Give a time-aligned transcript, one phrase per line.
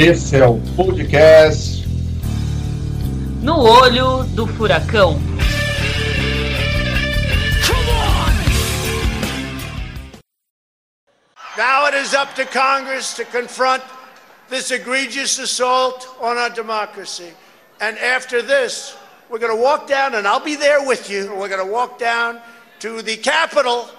[0.00, 1.84] Esse é o podcast
[3.42, 5.20] No Olho do Furacão.
[11.56, 13.82] Now it is up to Congress to confront
[14.48, 17.32] this egregious assault on our democracy.
[17.80, 18.94] And after this,
[19.28, 21.34] we're going to walk down, and I'll be there with you.
[21.34, 22.40] We're going to walk down
[22.78, 23.90] to the Capitol.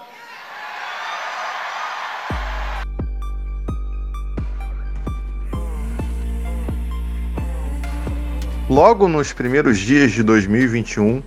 [8.70, 11.24] Logo nos primeiros dias de 2021,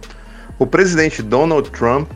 [0.58, 2.10] o presidente Donald Trump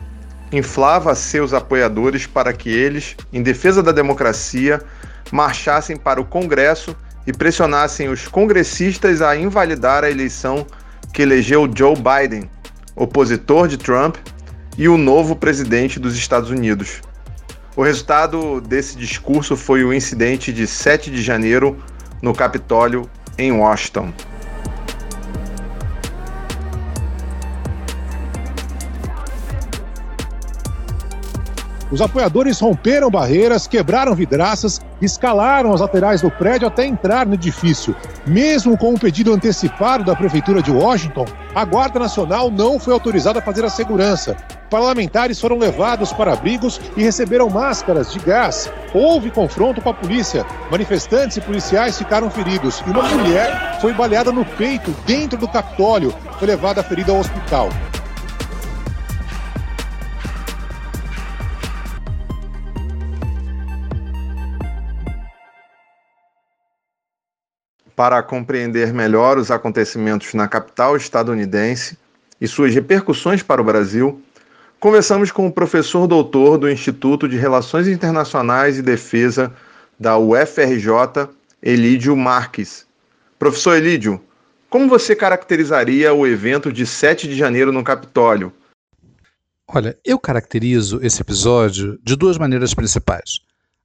[0.50, 4.80] inflava seus apoiadores para que eles, em defesa da democracia,
[5.30, 10.66] marchassem para o Congresso e pressionassem os congressistas a invalidar a eleição
[11.12, 12.48] que elegeu Joe Biden,
[12.96, 14.16] opositor de Trump
[14.78, 17.02] e o novo presidente dos Estados Unidos.
[17.76, 21.76] O resultado desse discurso foi o incidente de 7 de janeiro
[22.22, 24.10] no Capitólio, em Washington.
[31.90, 37.96] Os apoiadores romperam barreiras, quebraram vidraças, escalaram as laterais do prédio até entrar no edifício.
[38.26, 43.38] Mesmo com um pedido antecipado da Prefeitura de Washington, a Guarda Nacional não foi autorizada
[43.38, 44.36] a fazer a segurança.
[44.68, 48.70] Parlamentares foram levados para abrigos e receberam máscaras de gás.
[48.92, 50.44] Houve confronto com a polícia.
[50.70, 56.14] Manifestantes e policiais ficaram feridos e uma mulher foi baleada no peito dentro do Capitólio.
[56.38, 57.70] Foi levada ferida ao hospital.
[67.98, 71.98] Para compreender melhor os acontecimentos na capital estadunidense
[72.40, 74.22] e suas repercussões para o Brasil,
[74.78, 79.52] conversamos com o professor doutor do Instituto de Relações Internacionais e Defesa
[79.98, 81.28] da UFRJ,
[81.60, 82.86] Elídio Marques.
[83.36, 84.22] Professor Elídio,
[84.70, 88.52] como você caracterizaria o evento de 7 de janeiro no Capitólio?
[89.66, 93.40] Olha, eu caracterizo esse episódio de duas maneiras principais.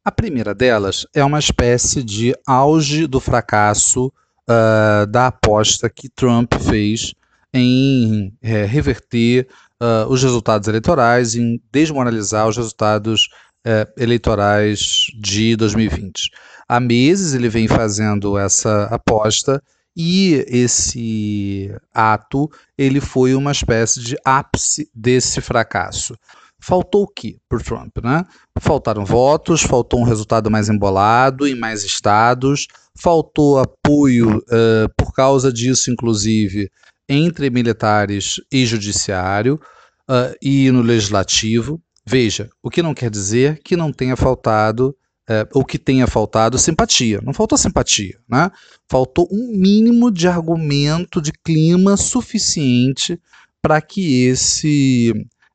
[0.05, 6.53] A primeira delas é uma espécie de auge do fracasso uh, da aposta que Trump
[6.55, 7.13] fez
[7.53, 9.47] em é, reverter
[9.81, 13.29] uh, os resultados eleitorais, em desmoralizar os resultados
[13.65, 16.31] uh, eleitorais de 2020.
[16.67, 19.63] Há meses ele vem fazendo essa aposta
[19.95, 26.13] e esse ato ele foi uma espécie de ápice desse fracasso.
[26.65, 27.97] Faltou o que por Trump?
[28.01, 28.23] Né?
[28.61, 35.51] Faltaram votos, faltou um resultado mais embolado em mais estados, faltou apoio uh, por causa
[35.51, 36.71] disso, inclusive,
[37.09, 39.59] entre militares e judiciário
[40.09, 41.81] uh, e no legislativo.
[42.05, 44.95] Veja, o que não quer dizer que não tenha faltado
[45.29, 47.19] uh, ou que tenha faltado simpatia.
[47.21, 48.49] Não faltou simpatia, né?
[48.89, 53.19] Faltou um mínimo de argumento, de clima suficiente
[53.61, 55.13] para que esse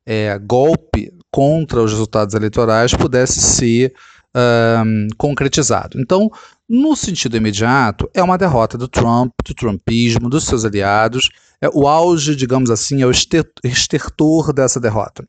[0.09, 3.93] é, golpe contra os resultados eleitorais pudesse ser
[4.35, 6.01] um, concretizado.
[6.01, 6.31] Então,
[6.67, 11.29] no sentido imediato, é uma derrota do Trump, do Trumpismo, dos seus aliados.
[11.61, 15.23] É, o auge, digamos assim, é o estertor dessa derrota.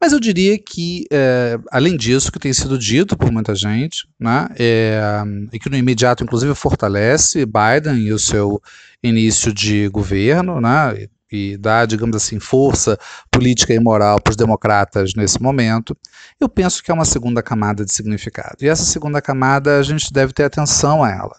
[0.00, 4.48] Mas eu diria que, é, além disso, que tem sido dito por muita gente, né,
[4.56, 5.00] é,
[5.52, 8.60] e que no imediato, inclusive, fortalece Biden e o seu
[9.02, 12.98] início de governo, né, e dá, digamos assim, força
[13.30, 15.96] política e moral para os democratas nesse momento,
[16.40, 18.56] eu penso que é uma segunda camada de significado.
[18.60, 21.36] E essa segunda camada a gente deve ter atenção a ela,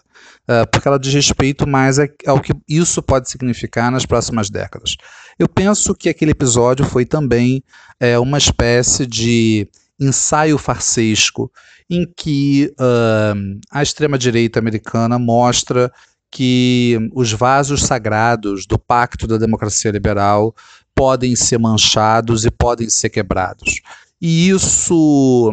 [0.48, 4.96] uh, porque ela diz respeito mais ao que isso pode significar nas próximas décadas.
[5.38, 7.62] Eu penso que aquele episódio foi também
[7.98, 11.50] é, uma espécie de ensaio farsesco
[11.90, 15.92] em que uh, a extrema-direita americana mostra
[16.30, 20.54] que os vasos sagrados do pacto da democracia liberal
[20.94, 23.80] podem ser manchados e podem ser quebrados.
[24.20, 25.52] E isso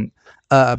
[0.50, 0.78] a,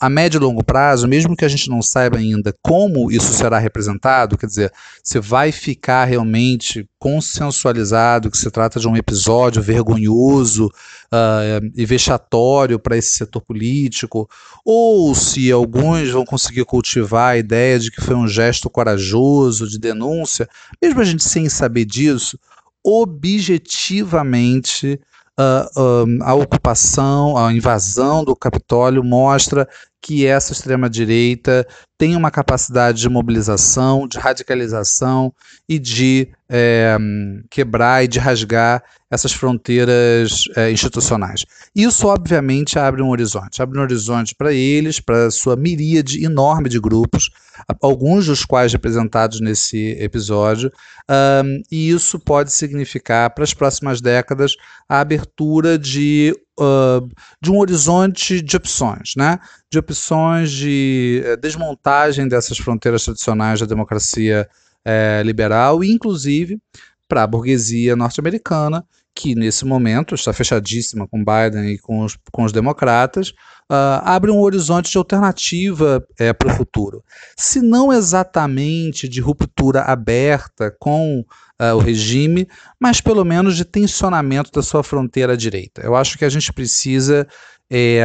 [0.00, 3.58] a médio e longo prazo, mesmo que a gente não saiba ainda como isso será
[3.58, 4.72] representado, quer dizer,
[5.02, 12.78] se vai ficar realmente consensualizado que se trata de um episódio vergonhoso uh, e vexatório
[12.78, 14.26] para esse setor político,
[14.64, 19.78] ou se alguns vão conseguir cultivar a ideia de que foi um gesto corajoso de
[19.78, 20.48] denúncia,
[20.82, 22.38] mesmo a gente sem saber disso,
[22.82, 24.98] objetivamente
[25.76, 29.68] uh, a ocupação, a invasão do Capitólio mostra
[30.00, 31.66] que essa extrema-direita
[31.98, 35.32] tem uma capacidade de mobilização, de radicalização
[35.68, 36.96] e de é,
[37.50, 41.44] quebrar e de rasgar essas fronteiras é, institucionais.
[41.74, 43.60] Isso, obviamente, abre um horizonte.
[43.60, 47.28] Abre um horizonte para eles, para sua miríade enorme de grupos,
[47.82, 50.72] alguns dos quais representados nesse episódio,
[51.44, 54.54] um, e isso pode significar, para as próximas décadas,
[54.88, 57.08] a abertura de uh,
[57.40, 59.38] de um horizonte de opções, né?
[59.70, 64.48] de opções de uh, desmontagem dessas fronteiras tradicionais da democracia
[64.86, 66.60] uh, liberal, e inclusive
[67.08, 68.84] para a burguesia norte-americana,
[69.14, 73.30] que nesse momento está fechadíssima com Biden e com os, com os democratas,
[73.70, 77.02] uh, abre um horizonte de alternativa é, para o futuro.
[77.36, 81.24] Se não exatamente de ruptura aberta com
[81.60, 82.48] uh, o regime,
[82.80, 85.82] mas pelo menos de tensionamento da sua fronteira direita.
[85.82, 87.28] Eu acho que a gente precisa
[87.70, 88.02] é,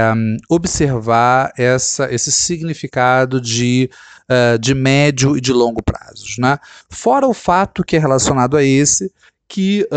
[0.50, 3.90] observar essa, esse significado de,
[4.30, 6.36] uh, de médio e de longo prazos.
[6.38, 6.58] Né?
[6.90, 9.12] Fora o fato que é relacionado a esse,
[9.48, 9.88] que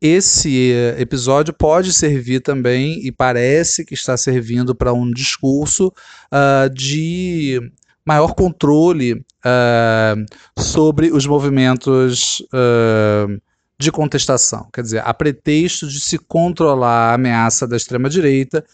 [0.00, 5.88] esse episódio pode servir também, e parece que está servindo para um discurso
[6.32, 7.60] uh, de
[8.04, 13.40] maior controle uh, sobre os movimentos uh,
[13.78, 14.68] de contestação.
[14.72, 18.64] Quer dizer, a pretexto de se controlar a ameaça da extrema-direita,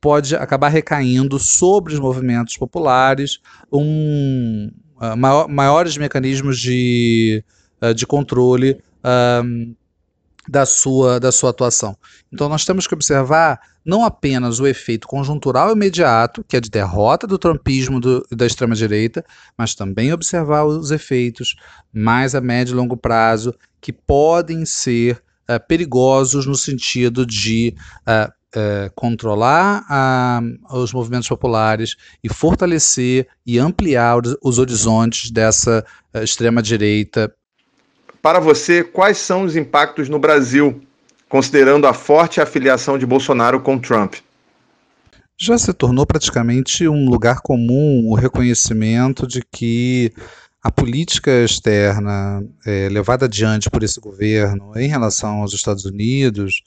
[0.00, 3.38] pode acabar recaindo sobre os movimentos populares
[3.72, 7.42] um, uh, maior, maiores mecanismos de,
[7.94, 8.80] de controle
[10.48, 11.96] da sua, da sua atuação.
[12.32, 17.26] Então nós temos que observar não apenas o efeito conjuntural imediato, que é de derrota
[17.26, 19.24] do trumpismo do, da extrema-direita,
[19.56, 21.54] mas também observar os efeitos
[21.92, 28.28] mais a médio e longo prazo, que podem ser uh, perigosos no sentido de uh,
[28.58, 29.84] uh, controlar
[30.72, 31.94] os movimentos populares
[32.24, 37.32] e fortalecer e ampliar os horizontes dessa extrema-direita
[38.26, 40.82] para você, quais são os impactos no Brasil,
[41.28, 44.14] considerando a forte afiliação de Bolsonaro com Trump?
[45.38, 50.12] Já se tornou praticamente um lugar comum o reconhecimento de que
[50.60, 56.64] a política externa é, levada adiante por esse governo em relação aos Estados Unidos,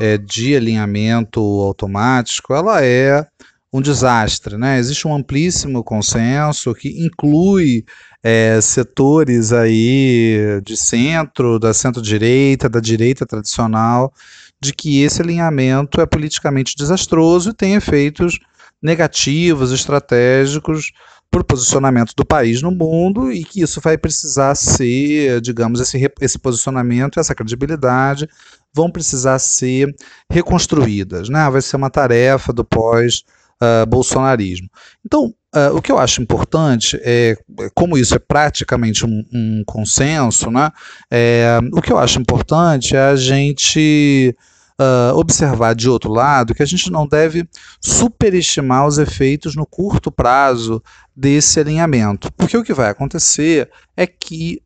[0.00, 3.24] é, de alinhamento automático, ela é
[3.72, 4.56] um desastre.
[4.56, 4.80] Né?
[4.80, 7.84] Existe um amplíssimo consenso que inclui
[8.28, 14.12] é, setores aí de centro, da centro-direita, da direita tradicional,
[14.60, 18.36] de que esse alinhamento é politicamente desastroso e tem efeitos
[18.82, 20.90] negativos, estratégicos
[21.30, 25.96] para o posicionamento do país no mundo e que isso vai precisar ser, digamos, esse,
[26.20, 28.28] esse posicionamento, essa credibilidade
[28.74, 29.94] vão precisar ser
[30.28, 31.48] reconstruídas, né?
[31.48, 33.22] Vai ser uma tarefa do pós
[33.62, 34.68] uh, bolsonarismo.
[35.04, 37.36] Então, uh, o que eu acho importante é,
[37.74, 40.70] como isso é praticamente um, um consenso, né?
[41.10, 44.36] É, o que eu acho importante é a gente
[44.80, 47.48] uh, observar de outro lado que a gente não deve
[47.80, 50.82] superestimar os efeitos no curto prazo
[51.14, 54.60] desse alinhamento, porque o que vai acontecer é que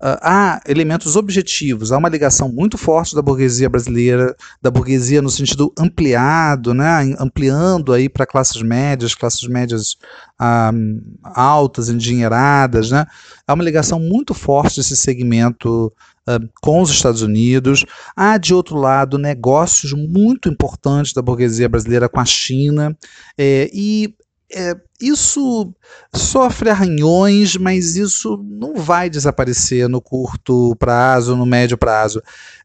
[0.00, 5.72] há elementos objetivos, há uma ligação muito forte da burguesia brasileira, da burguesia no sentido
[5.78, 9.96] ampliado, né, ampliando aí para classes médias, classes médias
[10.40, 13.04] uh, altas, endinheiradas, né,
[13.46, 15.92] há uma ligação muito forte desse segmento
[16.26, 17.84] uh, com os Estados Unidos.
[18.16, 22.96] Há, de outro lado, negócios muito importantes da burguesia brasileira com a China,
[23.36, 24.14] é, e
[24.52, 25.72] é, isso
[26.14, 32.18] sofre arranhões, mas isso não vai desaparecer no curto prazo, no médio prazo.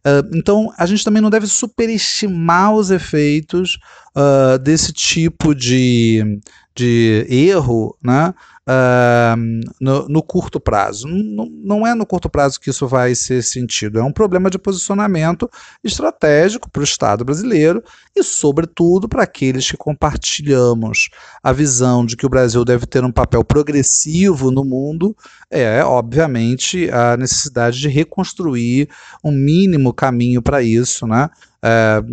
[0.06, 3.78] Uh, então, a gente também não deve superestimar os efeitos
[4.16, 6.40] uh, desse tipo de,
[6.76, 8.34] de erro, né?
[8.68, 9.38] uh,
[9.80, 11.08] no, no, curto prazo.
[11.08, 14.58] Não, não é no curto prazo que isso vai ser sentido, é um problema de
[14.58, 15.50] posicionamento
[15.84, 17.84] estratégico para o Estado brasileiro
[18.16, 21.10] e, sobretudo, para aqueles que compartilhamos
[21.44, 25.16] a visão de que o Brasil deve ter um papel progressivo no mundo,
[25.50, 28.90] é, obviamente, a necessidade de reconstruir
[29.24, 31.30] um mínimo caminho para isso, né?
[31.66, 32.04] É,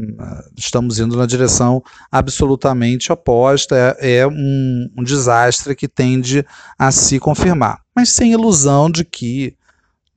[0.56, 6.42] estamos indo na direção absolutamente oposta, é, é um, um, desastre que tende
[6.78, 9.54] a se confirmar, mas sem ilusão de que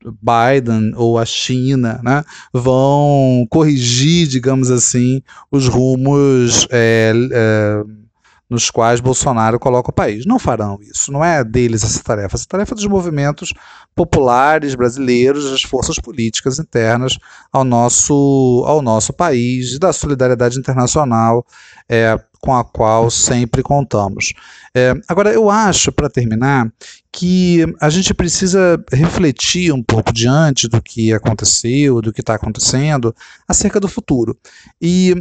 [0.02, 2.24] Biden ou a China né,
[2.54, 6.68] vão corrigir, digamos assim, os rumos.
[6.72, 8.05] É, é
[8.50, 10.26] nos quais Bolsonaro coloca o país.
[10.26, 12.36] Não farão isso, não é deles essa tarefa.
[12.36, 13.54] Essa tarefa é dos movimentos
[13.96, 17.18] populares brasileiros, das forças políticas internas
[17.52, 21.46] ao nosso, ao nosso país, da solidariedade internacional
[21.90, 24.34] é, com a qual sempre contamos.
[24.76, 26.72] É, agora, eu acho, para terminar,
[27.12, 33.16] que a gente precisa refletir um pouco diante do que aconteceu, do que está acontecendo,
[33.48, 34.38] acerca do futuro.
[34.80, 35.16] E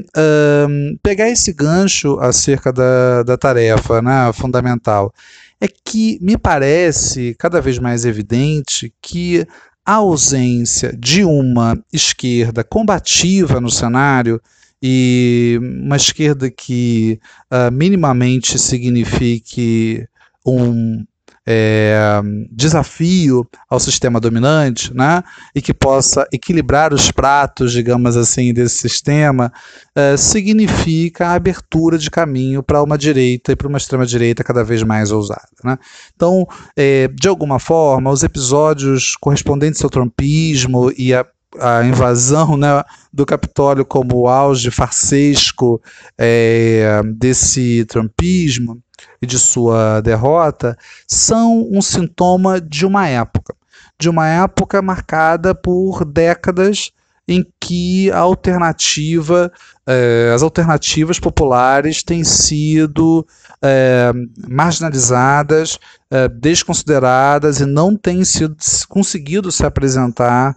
[1.02, 5.14] pegar esse gancho acerca da, da tarefa né, fundamental.
[5.60, 9.46] É que me parece cada vez mais evidente que
[9.86, 14.42] a ausência de uma esquerda combativa no cenário
[14.86, 17.18] e uma esquerda que
[17.50, 20.06] uh, minimamente signifique
[20.44, 21.02] um
[21.46, 25.24] é, desafio ao sistema dominante, né,
[25.54, 29.50] e que possa equilibrar os pratos, digamos assim, desse sistema,
[29.94, 34.62] é, significa a abertura de caminho para uma direita e para uma extrema direita cada
[34.62, 35.48] vez mais ousada.
[35.64, 35.78] Né?
[36.14, 41.24] Então, é, de alguma forma, os episódios correspondentes ao trumpismo e a
[41.60, 42.82] a invasão né,
[43.12, 45.80] do Capitólio como o auge farsesco
[46.18, 48.80] é, desse trumpismo
[49.20, 53.54] e de sua derrota são um sintoma de uma época,
[53.98, 56.90] de uma época marcada por décadas
[57.26, 59.50] em que a alternativa,
[59.86, 63.26] eh, as alternativas populares têm sido
[63.60, 64.12] eh,
[64.48, 65.78] marginalizadas,
[66.10, 68.56] eh, desconsideradas e não têm sido,
[68.88, 70.56] conseguido se apresentar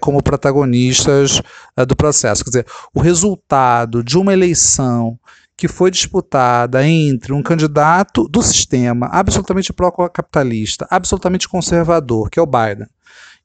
[0.00, 1.40] como protagonistas
[1.88, 2.44] do processo.
[2.44, 5.18] Quer dizer, o resultado de uma eleição
[5.56, 12.46] que foi disputada entre um candidato do sistema absolutamente pró-capitalista, absolutamente conservador, que é o
[12.46, 12.86] Biden,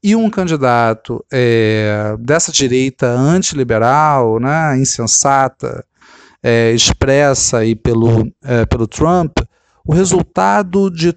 [0.04, 5.86] e um candidato é, dessa direita antiliberal, né, insensata,
[6.42, 9.40] é, expressa aí pelo, é, pelo Trump,
[9.86, 11.16] o resultado de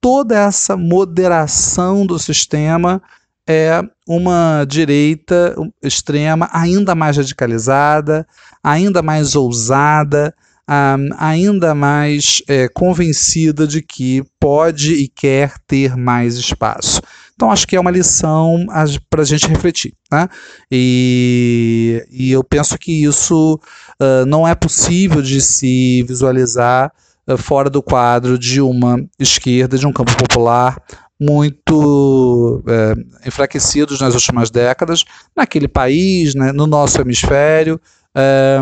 [0.00, 3.02] toda essa moderação do sistema
[3.46, 8.26] é uma direita extrema ainda mais radicalizada,
[8.62, 10.34] ainda mais ousada,
[10.70, 17.02] um, ainda mais é, convencida de que pode e quer ter mais espaço.
[17.40, 18.66] Então, acho que é uma lição
[19.08, 19.94] para a gente refletir.
[20.12, 20.28] Né?
[20.70, 23.58] E, e, eu penso que isso
[23.98, 26.92] uh, não é possível de se visualizar
[27.26, 30.76] uh, fora do quadro de uma esquerda, de um campo popular
[31.18, 35.04] muito é, enfraquecidos nas últimas décadas,
[35.36, 37.78] naquele país, né, no nosso hemisfério
[38.14, 38.58] é,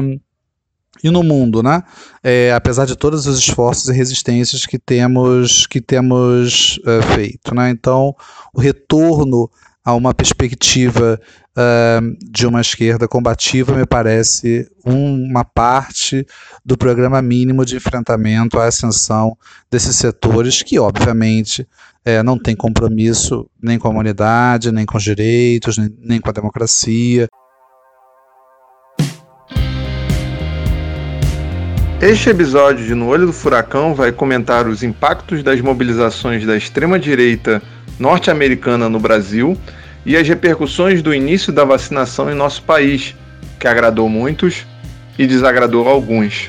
[1.02, 1.82] e no mundo, né?
[2.22, 7.70] É, apesar de todos os esforços e resistências que temos que temos é, feito, né?
[7.70, 8.14] Então,
[8.52, 9.50] o retorno
[9.88, 11.18] a uma perspectiva
[11.56, 16.26] uh, de uma esquerda combativa me parece uma parte
[16.62, 19.34] do programa mínimo de enfrentamento à ascensão
[19.70, 21.66] desses setores que, obviamente,
[22.04, 26.28] é, não tem compromisso nem com a humanidade, nem com os direitos, nem, nem com
[26.28, 27.26] a democracia.
[32.00, 37.60] Este episódio de No Olho do Furacão vai comentar os impactos das mobilizações da extrema-direita
[37.98, 39.58] norte-americana no Brasil
[40.06, 43.16] e as repercussões do início da vacinação em nosso país,
[43.58, 44.64] que agradou muitos
[45.18, 46.48] e desagradou alguns.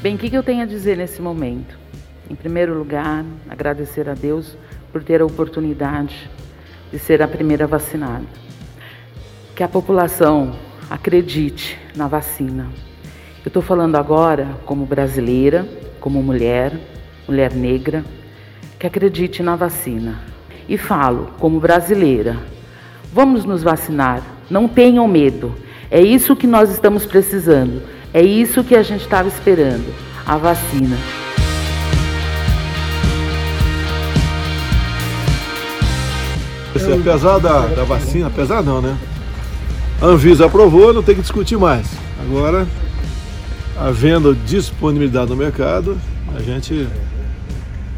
[0.00, 1.76] Bem, o que eu tenho a dizer nesse momento?
[2.30, 4.56] Em primeiro lugar, agradecer a Deus
[4.92, 6.30] por ter a oportunidade
[6.90, 8.24] de ser a primeira vacinada.
[9.54, 10.54] Que a população
[10.90, 12.68] acredite na vacina.
[13.44, 15.66] Eu estou falando agora como brasileira,
[16.00, 16.72] como mulher,
[17.28, 18.04] mulher negra,
[18.78, 20.20] que acredite na vacina.
[20.68, 22.36] E falo como brasileira:
[23.12, 25.54] vamos nos vacinar, não tenham medo.
[25.90, 29.94] É isso que nós estamos precisando, é isso que a gente estava esperando
[30.26, 30.96] a vacina.
[36.76, 38.96] Apesar da, da vacina, apesar não, né?
[40.00, 41.86] A Anvisa aprovou, não tem que discutir mais.
[42.20, 42.66] Agora,
[43.78, 45.98] havendo disponibilidade no mercado,
[46.36, 46.86] a gente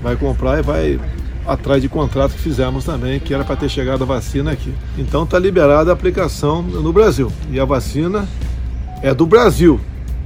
[0.03, 1.01] vai comprar e vai
[1.47, 4.73] atrás de contrato que fizemos também, que era para ter chegado a vacina aqui.
[4.99, 7.33] Então está liberada a aplicação no Brasil.
[7.51, 8.29] E a vacina
[9.03, 9.81] é do Brasil,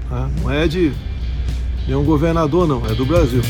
[0.08, 0.28] tá?
[0.42, 0.92] não é de
[1.86, 3.42] nenhum governador, não, é do Brasil.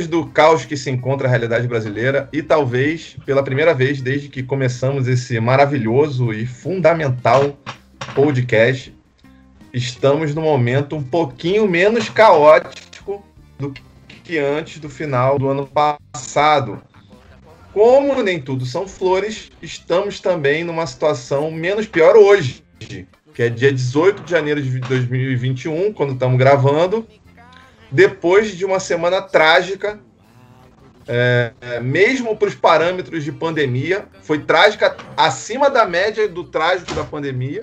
[0.00, 4.42] Do caos que se encontra a realidade brasileira e talvez pela primeira vez desde que
[4.42, 7.54] começamos esse maravilhoso e fundamental
[8.14, 8.94] podcast,
[9.72, 13.22] estamos num momento um pouquinho menos caótico
[13.58, 13.72] do
[14.24, 16.80] que antes do final do ano passado.
[17.74, 23.70] Como nem tudo são flores, estamos também numa situação menos pior hoje, que é dia
[23.70, 27.06] 18 de janeiro de 2021, quando estamos gravando,
[27.92, 30.00] depois de uma semana trágica,
[31.06, 37.04] é, mesmo para os parâmetros de pandemia, foi trágica acima da média do trágico da
[37.04, 37.62] pandemia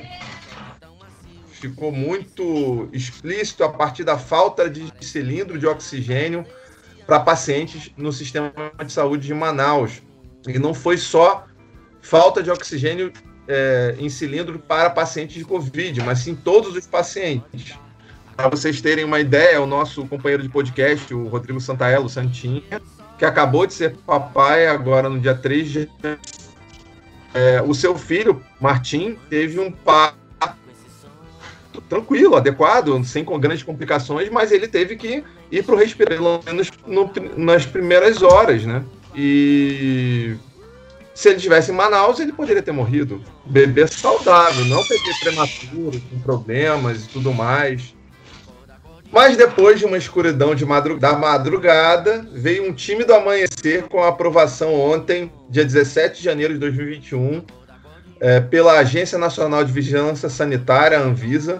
[1.59, 6.45] ficou muito explícito a partir da falta de cilindro de oxigênio
[7.05, 8.53] para pacientes no sistema
[8.85, 10.01] de saúde de Manaus.
[10.47, 11.45] E não foi só
[12.01, 13.11] falta de oxigênio
[13.47, 17.77] é, em cilindro para pacientes de Covid, mas sim todos os pacientes.
[18.39, 22.81] Para vocês terem uma ideia, o nosso companheiro de podcast, o Rodrigo Santaello Santinha,
[23.17, 25.89] que acabou de ser papai agora no dia 3 de
[27.33, 30.15] é, o seu filho, Martim, teve um parto
[31.89, 36.71] tranquilo, adequado, sem grandes complicações, mas ele teve que ir para o respirador, pelo menos
[36.87, 38.85] no, nas primeiras horas, né?
[39.13, 40.37] E
[41.13, 43.21] se ele tivesse em Manaus, ele poderia ter morrido.
[43.45, 47.98] Bebê saudável, não bebê prematuro, com problemas e tudo mais.
[49.11, 54.09] Mas depois de uma escuridão de madrug da madrugada, veio um tímido amanhecer com a
[54.09, 57.43] aprovação ontem, dia 17 de janeiro de 2021,
[58.19, 61.59] é, pela Agência Nacional de Vigilância Sanitária, Anvisa,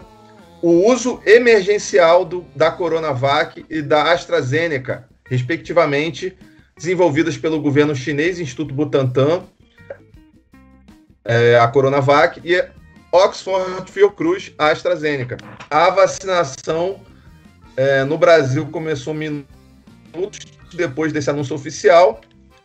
[0.61, 6.37] o uso emergencial do, da Coronavac e da AstraZeneca, respectivamente,
[6.77, 9.43] desenvolvidas pelo governo chinês Instituto Butantan,
[11.25, 12.63] é, a Coronavac, e
[13.11, 15.37] Oxford Fiocruz, a AstraZeneca.
[15.69, 16.99] A vacinação
[17.79, 19.47] é, no Brasil começou minutos
[20.73, 22.19] depois desse anúncio oficial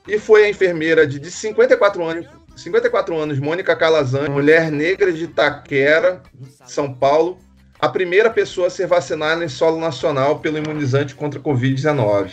[0.09, 5.25] e foi a enfermeira de, de 54 anos 54 anos, Mônica Calazan, mulher negra de
[5.25, 6.21] Itaquera,
[6.67, 7.39] São Paulo,
[7.81, 12.33] a primeira pessoa a ser vacinada em solo nacional pelo imunizante contra a Covid-19.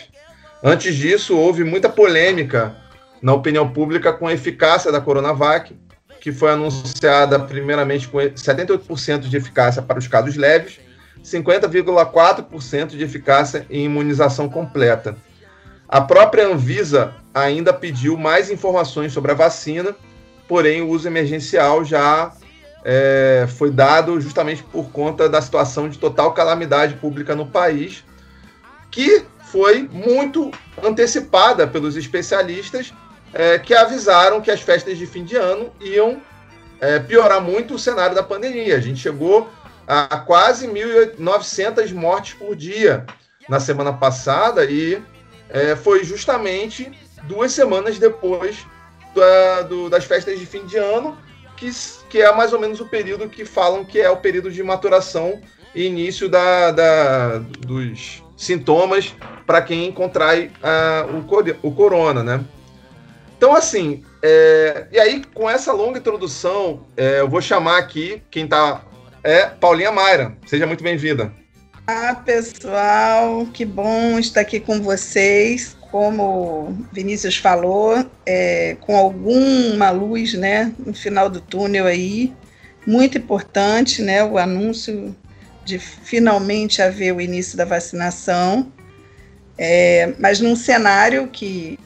[0.62, 2.76] Antes disso, houve muita polêmica
[3.20, 5.76] na opinião pública com a eficácia da Coronavac,
[6.20, 10.78] que foi anunciada primeiramente com 78% de eficácia para os casos leves,
[11.24, 15.16] 50,4% de eficácia em imunização completa.
[15.88, 19.94] A própria Anvisa ainda pediu mais informações sobre a vacina
[20.52, 22.30] porém o uso emergencial já
[22.84, 28.04] é, foi dado justamente por conta da situação de total calamidade pública no país,
[28.90, 30.50] que foi muito
[30.82, 32.92] antecipada pelos especialistas
[33.32, 36.20] é, que avisaram que as festas de fim de ano iam
[36.80, 38.76] é, piorar muito o cenário da pandemia.
[38.76, 39.48] A gente chegou
[39.86, 43.04] a quase 1.900 mortes por dia
[43.48, 45.02] na semana passada e
[45.48, 46.90] é, foi justamente
[47.24, 48.66] duas semanas depois
[49.14, 51.16] da, do, das festas de fim de ano,
[51.56, 51.70] que,
[52.08, 55.40] que é mais ou menos o período que falam que é o período de maturação
[55.74, 59.14] e início da, da dos sintomas
[59.46, 61.16] para quem contrai uh,
[61.62, 62.44] o, o corona, né?
[63.36, 68.44] Então, assim, é, e aí com essa longa introdução, é, eu vou chamar aqui quem
[68.44, 68.82] está
[69.24, 70.36] é Paulinha Mayra.
[70.46, 71.32] Seja muito bem-vinda.
[71.86, 80.32] Ah, pessoal, que bom estar aqui com vocês como Vinícius falou, é, com alguma luz
[80.32, 82.32] né, no final do túnel aí,
[82.86, 85.14] muito importante né, o anúncio
[85.66, 88.72] de finalmente haver o início da vacinação,
[89.58, 91.78] é, mas num cenário que,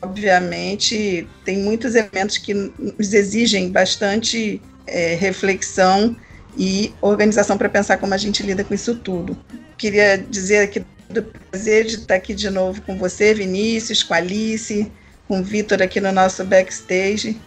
[0.00, 6.16] obviamente, tem muitos elementos que nos exigem bastante é, reflexão
[6.56, 9.36] e organização para pensar como a gente lida com isso tudo.
[9.76, 14.18] Queria dizer aqui do prazer de estar aqui de novo com você, Vinícius, com a
[14.18, 14.90] Alice,
[15.26, 17.40] com o Vitor aqui no nosso backstage,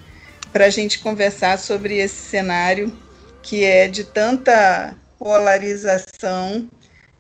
[0.52, 2.92] para a gente conversar sobre esse cenário
[3.42, 6.68] que é de tanta polarização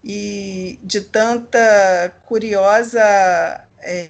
[0.03, 3.01] e de tanta curiosa
[3.79, 4.09] é,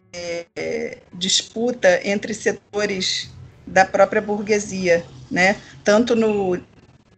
[0.55, 3.29] é, disputa entre setores
[3.65, 5.57] da própria burguesia, né?
[5.83, 6.59] tanto no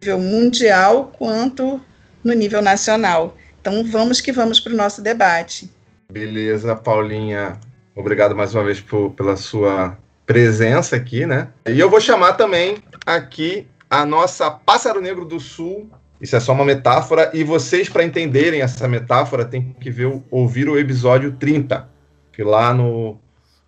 [0.06, 1.82] nível mundial quanto
[2.24, 3.36] no nível nacional.
[3.60, 5.72] Então vamos que vamos para o nosso debate.
[6.12, 7.60] Beleza, Paulinha.
[7.96, 11.48] Obrigado mais uma vez por, pela sua presença aqui, né?
[11.68, 15.90] E eu vou chamar também aqui a nossa Pássaro Negro do Sul.
[16.22, 20.70] Isso é só uma metáfora, e vocês, para entenderem essa metáfora, tem que ver, ouvir
[20.70, 21.90] o episódio 30,
[22.32, 23.20] que lá no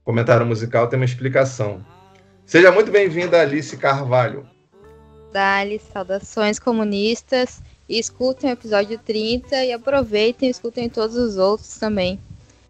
[0.04, 1.86] comentário musical tem uma explicação.
[2.46, 4.46] Seja muito bem-vinda, Alice Carvalho.
[5.32, 12.20] Dali, saudações comunistas e escutem o episódio 30 e aproveitem escutem todos os outros também.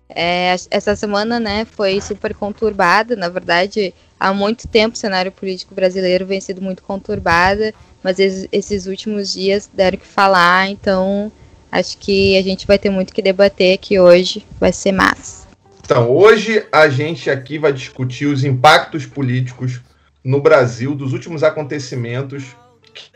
[0.10, 5.76] É, essa semana, né, foi super conturbada, na verdade, há muito tempo o cenário político
[5.76, 7.74] brasileiro vem sido muito conturbada
[8.08, 11.30] mas esses últimos dias deram que falar, então
[11.70, 15.46] acho que a gente vai ter muito que debater aqui hoje, vai ser massa.
[15.84, 19.82] Então, hoje a gente aqui vai discutir os impactos políticos
[20.27, 22.43] no Brasil dos últimos acontecimentos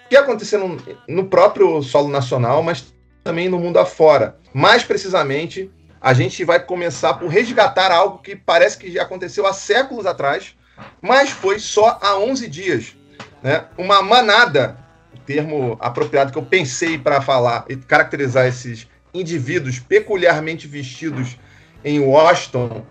[0.09, 0.77] que aconteceram
[1.09, 4.37] no próprio solo nacional, mas também no mundo afora.
[4.53, 5.69] Mais precisamente,
[5.99, 10.55] a gente vai começar por resgatar algo que parece que já aconteceu há séculos atrás,
[11.01, 12.95] mas foi só há 11 dias.
[13.43, 13.65] Né?
[13.77, 14.77] Uma manada,
[15.25, 21.37] termo apropriado que eu pensei para falar e caracterizar esses indivíduos peculiarmente vestidos
[21.83, 22.85] em Washington,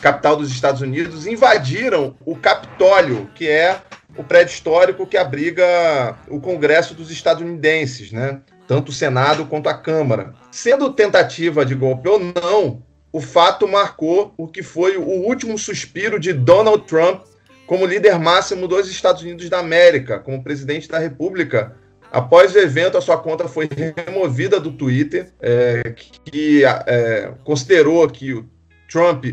[0.00, 3.80] capital dos Estados Unidos, invadiram o Capitólio, que é
[4.16, 8.40] o prédio histórico que abriga o Congresso dos estadunidenses, né?
[8.66, 10.34] tanto o Senado quanto a Câmara.
[10.50, 12.82] Sendo tentativa de golpe ou não,
[13.12, 17.24] o fato marcou o que foi o último suspiro de Donald Trump
[17.66, 21.74] como líder máximo dos Estados Unidos da América, como presidente da República.
[22.12, 23.68] Após o evento, a sua conta foi
[24.06, 28.48] removida do Twitter, é, que é, considerou que o
[28.88, 29.26] Trump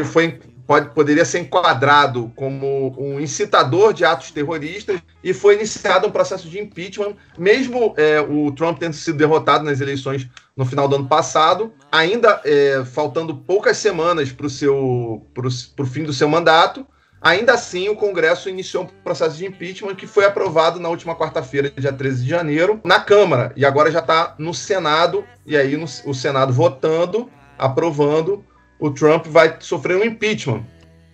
[0.00, 6.10] foi pode, poderia ser enquadrado como um incitador de atos terroristas e foi iniciado um
[6.10, 10.96] processo de impeachment, mesmo é, o Trump tendo sido derrotado nas eleições no final do
[10.96, 16.86] ano passado, ainda é, faltando poucas semanas para o fim do seu mandato.
[17.20, 21.70] Ainda assim, o Congresso iniciou um processo de impeachment que foi aprovado na última quarta-feira,
[21.70, 23.52] dia 13 de janeiro, na Câmara.
[23.56, 28.44] E agora já está no Senado, e aí no, o Senado votando, aprovando
[28.82, 30.64] o Trump vai sofrer um impeachment.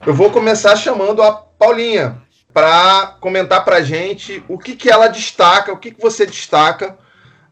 [0.06, 2.16] Eu vou começar chamando a Paulinha
[2.50, 6.96] para comentar para a gente o que, que ela destaca, o que, que você destaca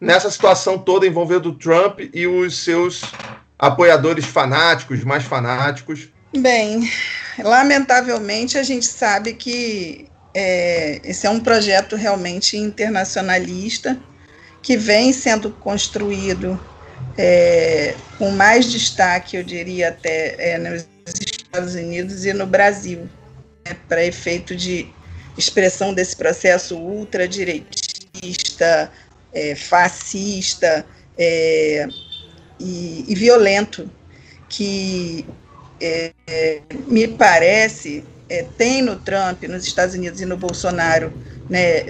[0.00, 3.02] nessa situação toda envolvendo o Trump e os seus
[3.58, 6.08] apoiadores fanáticos, mais fanáticos.
[6.34, 6.90] Bem,
[7.38, 14.00] lamentavelmente a gente sabe que é, esse é um projeto realmente internacionalista
[14.62, 16.58] que vem sendo construído
[17.16, 23.08] é, com mais destaque, eu diria até, é, nos Estados Unidos e no Brasil,
[23.64, 24.88] né, para efeito de
[25.36, 28.90] expressão desse processo ultradireitista,
[29.32, 30.84] é, fascista
[31.18, 31.88] é,
[32.58, 33.90] e, e, violento,
[34.48, 35.26] que
[35.80, 36.12] é,
[36.86, 41.12] me parece é, tem no Trump, nos Estados Unidos e no Bolsonaro
[41.48, 41.86] né, é,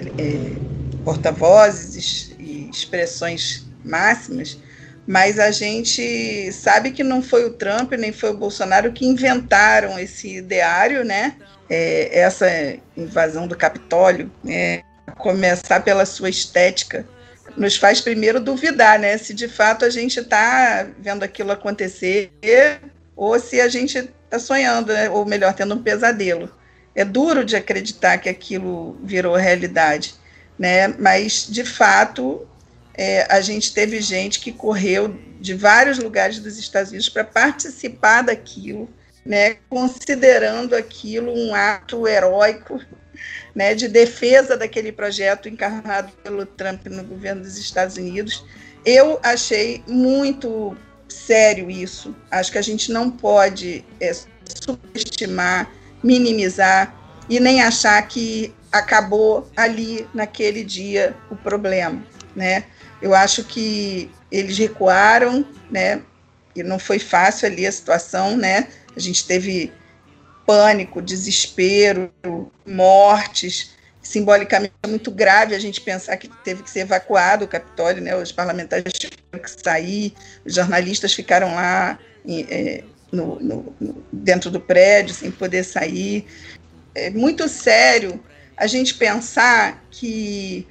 [1.03, 4.59] porta-vozes e expressões máximas
[5.07, 9.97] mas a gente sabe que não foi o Trump nem foi o Bolsonaro que inventaram
[9.97, 11.35] esse ideário, né?
[11.69, 12.47] É, essa
[12.95, 14.81] invasão do Capitólio, né?
[15.17, 17.07] começar pela sua estética,
[17.55, 19.17] nos faz primeiro duvidar, né?
[19.17, 22.29] Se de fato a gente está vendo aquilo acontecer
[23.15, 25.09] ou se a gente está sonhando, né?
[25.09, 26.51] ou melhor, tendo um pesadelo.
[26.93, 30.15] É duro de acreditar que aquilo virou realidade,
[30.59, 30.89] né?
[30.89, 32.45] Mas de fato
[32.97, 38.23] é, a gente teve gente que correu de vários lugares dos Estados Unidos para participar
[38.23, 38.89] daquilo,
[39.23, 42.81] né, considerando aquilo um ato heróico
[43.53, 48.43] né, de defesa daquele projeto encarnado pelo Trump no governo dos Estados Unidos.
[48.83, 50.75] Eu achei muito
[51.07, 52.15] sério isso.
[52.31, 54.11] Acho que a gente não pode é,
[54.45, 55.71] subestimar,
[56.03, 56.95] minimizar
[57.29, 62.03] e nem achar que acabou ali naquele dia o problema,
[62.35, 62.65] né?
[63.01, 66.01] Eu acho que eles recuaram, né?
[66.55, 68.67] E não foi fácil ali a situação, né?
[68.95, 69.71] A gente teve
[70.45, 72.11] pânico, desespero,
[72.65, 73.75] mortes.
[74.01, 78.15] Simbolicamente é muito grave a gente pensar que teve que ser evacuado o Capitólio, né?
[78.15, 80.13] Os parlamentares tiveram que sair,
[80.45, 83.75] os jornalistas ficaram lá é, no, no,
[84.11, 86.25] dentro do prédio sem poder sair.
[86.95, 88.19] É muito sério
[88.55, 90.65] a gente pensar que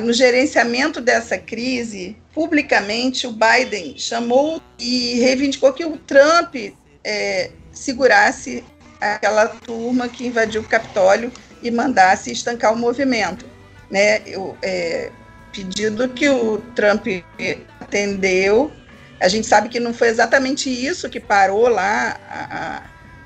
[0.00, 6.56] no gerenciamento dessa crise, publicamente, o Biden chamou e reivindicou que o Trump
[7.04, 8.64] é, segurasse
[9.00, 13.46] aquela turma que invadiu o Capitólio e mandasse estancar o movimento.
[13.90, 14.22] Né?
[14.26, 15.10] Eu, é,
[15.52, 17.06] pedido que o Trump
[17.80, 18.72] atendeu.
[19.20, 22.82] A gente sabe que não foi exatamente isso que parou lá a, a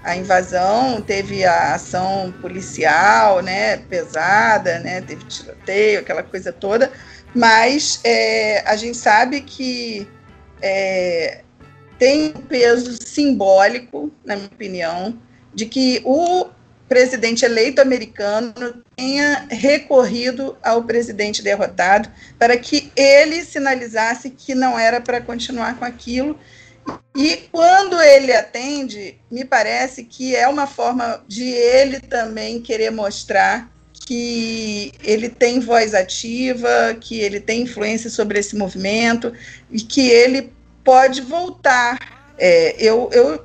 [0.09, 6.91] invasão, teve a ação policial, né, pesada, né, teve tiroteio, aquela coisa toda,
[7.35, 10.09] mas é, a gente sabe que
[10.63, 11.43] é,
[11.99, 15.19] tem um peso simbólico, na minha opinião,
[15.55, 16.49] de que o
[16.89, 18.53] presidente eleito americano
[18.97, 25.85] tenha recorrido ao presidente derrotado para que ele sinalizasse que não era para continuar com
[25.85, 26.37] aquilo
[27.15, 33.71] e quando ele atende, me parece que é uma forma de ele também querer mostrar
[34.07, 39.33] que ele tem voz ativa, que ele tem influência sobre esse movimento
[39.71, 41.99] e que ele pode voltar.
[42.39, 43.45] É, eu, eu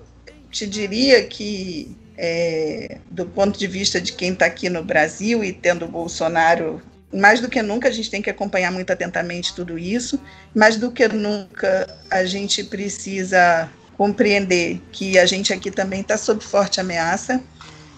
[0.50, 5.52] te diria que, é, do ponto de vista de quem está aqui no Brasil e
[5.52, 6.82] tendo o Bolsonaro,
[7.16, 10.20] mais do que nunca a gente tem que acompanhar muito atentamente tudo isso,
[10.54, 16.44] mais do que nunca a gente precisa compreender que a gente aqui também está sob
[16.44, 17.42] forte ameaça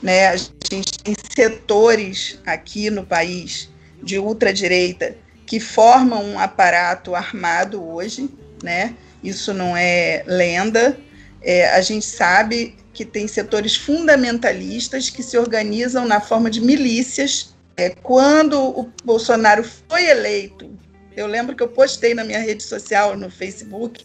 [0.02, 0.28] né?
[0.28, 3.70] A gente tem setores aqui no país
[4.02, 8.30] de ultradireita que formam um aparato armado hoje,
[8.62, 8.96] né?
[9.24, 10.98] Isso não é lenda.
[11.42, 17.56] É, a gente sabe que tem setores fundamentalistas que se organizam na forma de milícias.
[17.78, 20.68] É, quando o Bolsonaro foi eleito,
[21.16, 24.04] eu lembro que eu postei na minha rede social, no Facebook,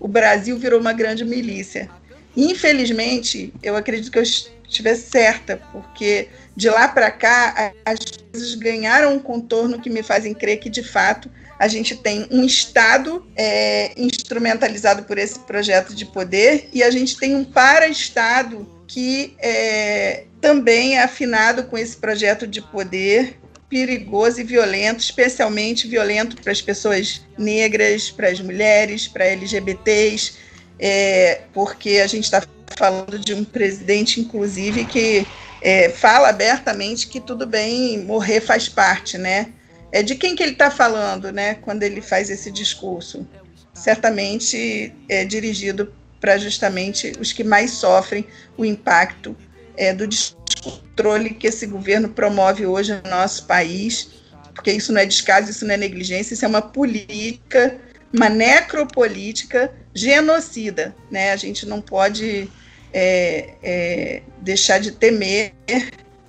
[0.00, 1.88] o Brasil virou uma grande milícia.
[2.36, 7.98] Infelizmente, eu acredito que eu estiver certa, porque de lá para cá as
[8.32, 12.44] coisas ganharam um contorno que me fazem crer que de fato a gente tem um
[12.44, 19.34] Estado é, instrumentalizado por esse projeto de poder e a gente tem um para-Estado que
[19.38, 26.52] é, também é afinado com esse projeto de poder perigoso e violento, especialmente violento para
[26.52, 30.34] as pessoas negras, para as mulheres, para LGBTs,
[30.78, 32.42] é, porque a gente está
[32.76, 35.26] falando de um presidente, inclusive, que
[35.60, 39.48] é, fala abertamente que tudo bem, morrer faz parte, né?
[39.90, 41.54] É de quem que ele está falando, né?
[41.54, 43.26] Quando ele faz esse discurso,
[43.72, 45.92] certamente é dirigido
[46.24, 49.36] para justamente os que mais sofrem o impacto
[49.76, 54.08] é, do descontrole que esse governo promove hoje no nosso país,
[54.54, 57.78] porque isso não é descaso, isso não é negligência, isso é uma política,
[58.10, 61.30] uma necropolítica genocida, né?
[61.30, 62.50] A gente não pode
[62.90, 65.52] é, é, deixar de temer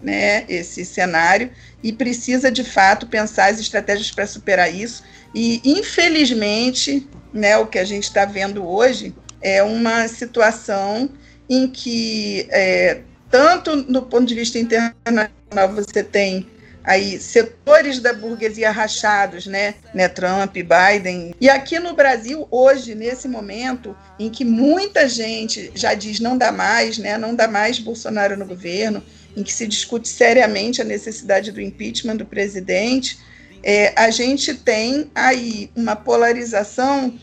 [0.04, 5.06] né, esse cenário e precisa, de fato, pensar as estratégias para superar isso.
[5.34, 11.08] E, infelizmente, né, o que a gente está vendo hoje é uma situação
[11.48, 15.30] em que, é, tanto no ponto de vista internacional,
[15.72, 16.48] você tem
[16.84, 21.36] aí setores da burguesia rachados, né, né, Trump, Biden.
[21.40, 26.52] E aqui no Brasil hoje, nesse momento em que muita gente já diz não dá
[26.52, 29.04] mais, né, não dá mais Bolsonaro no governo,
[29.38, 33.20] em que se discute seriamente a necessidade do impeachment do presidente,
[33.62, 37.14] é, a gente tem aí uma polarização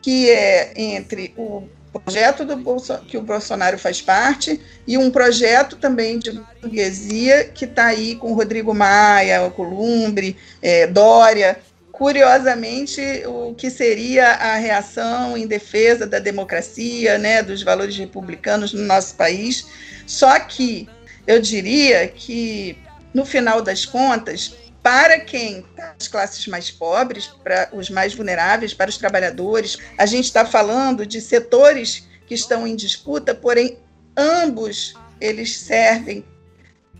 [0.00, 5.76] que é entre o projeto do Bolso, que o Bolsonaro faz parte e um projeto
[5.76, 11.58] também de burguesia que está aí com Rodrigo Maia, Columbre, é, Dória.
[11.90, 18.82] Curiosamente, o que seria a reação em defesa da democracia, né, dos valores republicanos no
[18.82, 19.66] nosso país.
[20.06, 20.88] Só que
[21.26, 22.78] eu diria que,
[23.12, 24.54] no final das contas,
[24.88, 29.76] para quem tá as classes mais pobres, para os mais vulneráveis, para os trabalhadores.
[29.98, 33.76] A gente está falando de setores que estão em disputa, porém
[34.16, 36.24] ambos eles servem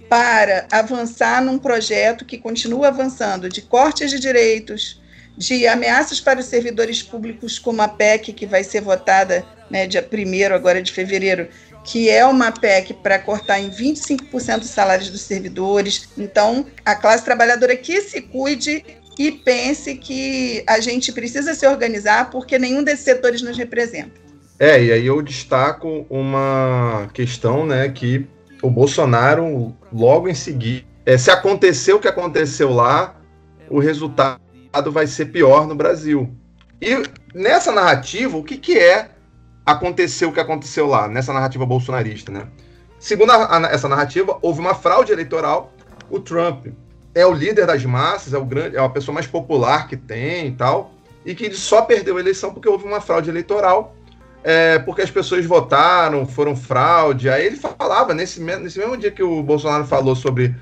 [0.07, 5.01] para avançar num projeto que continua avançando de cortes de direitos,
[5.35, 10.07] de ameaças para os servidores públicos, como a PEC, que vai ser votada né, dia
[10.07, 11.49] 1 agora de fevereiro,
[11.91, 16.11] que é uma PEC para cortar em 25% os salários dos servidores.
[16.19, 18.85] Então, a classe trabalhadora que se cuide
[19.19, 24.13] e pense que a gente precisa se organizar porque nenhum desses setores nos representa.
[24.59, 28.27] É, e aí eu destaco uma questão, né, que
[28.61, 33.17] o Bolsonaro, logo em seguida, é, se aconteceu o que aconteceu lá,
[33.71, 34.39] o resultado
[34.91, 36.31] vai ser pior no Brasil.
[36.83, 37.03] E
[37.35, 39.09] nessa narrativa, o que, que é
[39.69, 42.47] aconteceu o que aconteceu lá, nessa narrativa bolsonarista, né?
[42.99, 45.73] Segundo a, a, essa narrativa, houve uma fraude eleitoral.
[46.11, 46.69] O Trump
[47.15, 50.49] é o líder das massas, é o grande, é a pessoa mais popular que tem
[50.49, 53.95] e tal, e que ele só perdeu a eleição porque houve uma fraude eleitoral,
[54.43, 57.29] é, porque as pessoas votaram, foram fraude.
[57.29, 60.57] Aí ele falava, nesse, nesse mesmo dia que o Bolsonaro falou sobre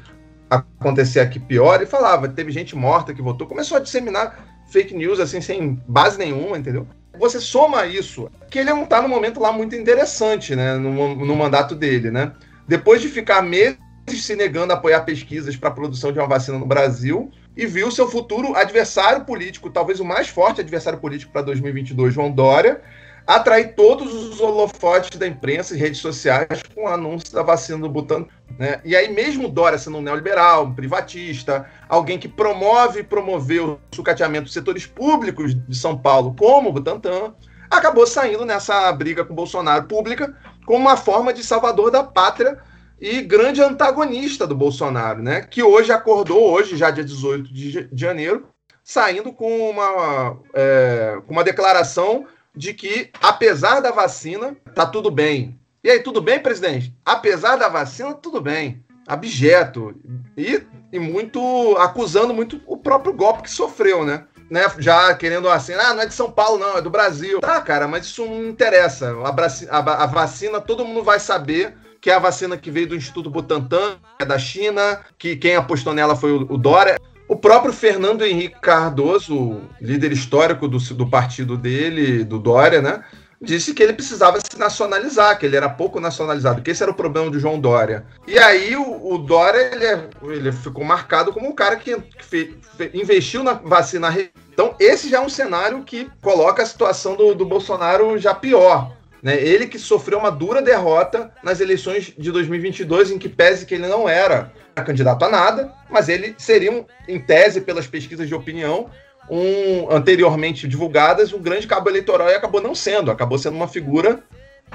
[0.50, 5.20] acontecer aqui pior, ele falava, teve gente morta que votou, começou a disseminar fake news
[5.20, 6.88] assim, sem base nenhuma, entendeu?
[7.18, 11.36] Você soma isso, que ele não está num momento lá muito interessante, né, no, no
[11.36, 12.32] mandato dele, né?
[12.66, 16.58] Depois de ficar meses se negando a apoiar pesquisas para a produção de uma vacina
[16.58, 21.42] no Brasil e viu seu futuro adversário político, talvez o mais forte adversário político para
[21.42, 22.80] 2022, João Dória,
[23.26, 27.88] atrair todos os holofotes da imprensa e redes sociais com o anúncio da vacina do
[27.88, 28.28] Butantan.
[28.56, 28.80] Né?
[28.84, 33.96] E aí, mesmo Dória sendo um neoliberal, um privatista, alguém que promove e promoveu o
[33.96, 37.34] sucateamento dos setores públicos de São Paulo, como o Butantan,
[37.68, 40.34] acabou saindo nessa briga com Bolsonaro pública
[40.64, 42.58] como uma forma de salvador da pátria
[43.00, 45.42] e grande antagonista do Bolsonaro, né?
[45.42, 48.48] Que hoje acordou, hoje, já dia 18 de janeiro,
[48.82, 55.58] saindo com uma, é, com uma declaração de que, apesar da vacina, tá tudo bem.
[55.84, 56.94] E aí, tudo bem, presidente?
[57.04, 58.82] Apesar da vacina, tudo bem.
[59.06, 59.94] Abjeto.
[60.36, 64.24] E, e muito acusando muito o próprio golpe que sofreu, né?
[64.50, 67.40] né, já querendo assim, ah, não é de São Paulo, não, é do Brasil.
[67.40, 69.12] Tá, cara, mas isso não interessa.
[69.24, 72.94] A, a, a vacina, todo mundo vai saber que é a vacina que veio do
[72.94, 76.98] Instituto Butantan, é da China, que quem apostou nela foi o, o Dória.
[77.28, 83.02] O próprio Fernando Henrique Cardoso, líder histórico do, do partido dele, do Dória, né?
[83.40, 86.94] Disse que ele precisava se nacionalizar, que ele era pouco nacionalizado, que esse era o
[86.94, 88.06] problema do João Dória.
[88.26, 92.56] E aí o, o Dória ele, é, ele ficou marcado como um cara que, fe,
[92.76, 94.08] fe, investiu na vacina.
[94.52, 98.95] Então, esse já é um cenário que coloca a situação do, do Bolsonaro já pior.
[99.26, 99.42] Né?
[99.42, 103.88] Ele que sofreu uma dura derrota nas eleições de 2022, em que pese que ele
[103.88, 104.52] não era
[104.84, 108.88] candidato a nada, mas ele seria, um, em tese, pelas pesquisas de opinião,
[109.28, 114.22] um anteriormente divulgadas, um grande cabo eleitoral e acabou não sendo, acabou sendo uma figura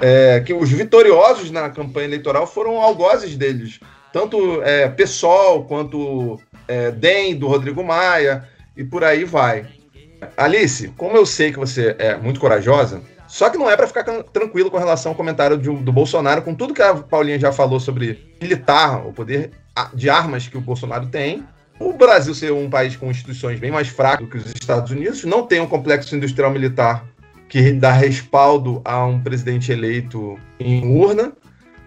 [0.01, 3.79] é, que os vitoriosos na campanha eleitoral foram algozes deles,
[4.11, 9.65] tanto é, PSOL quanto é, DEM do Rodrigo Maia e por aí vai.
[10.35, 14.03] Alice, como eu sei que você é muito corajosa, só que não é para ficar
[14.03, 17.79] tranquilo com relação ao comentário de, do Bolsonaro, com tudo que a Paulinha já falou
[17.79, 19.51] sobre militar, o poder
[19.93, 21.47] de armas que o Bolsonaro tem.
[21.79, 25.23] O Brasil ser um país com instituições bem mais fracas do que os Estados Unidos,
[25.23, 27.05] não tem um complexo industrial militar
[27.47, 31.31] que dá respaldo a um presidente eleito em urna.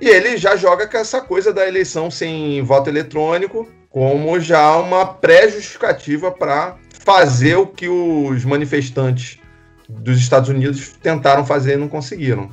[0.01, 5.05] E ele já joga com essa coisa da eleição sem voto eletrônico como já uma
[5.05, 9.39] pré-justificativa para fazer o que os manifestantes
[9.89, 12.51] dos Estados Unidos tentaram fazer e não conseguiram.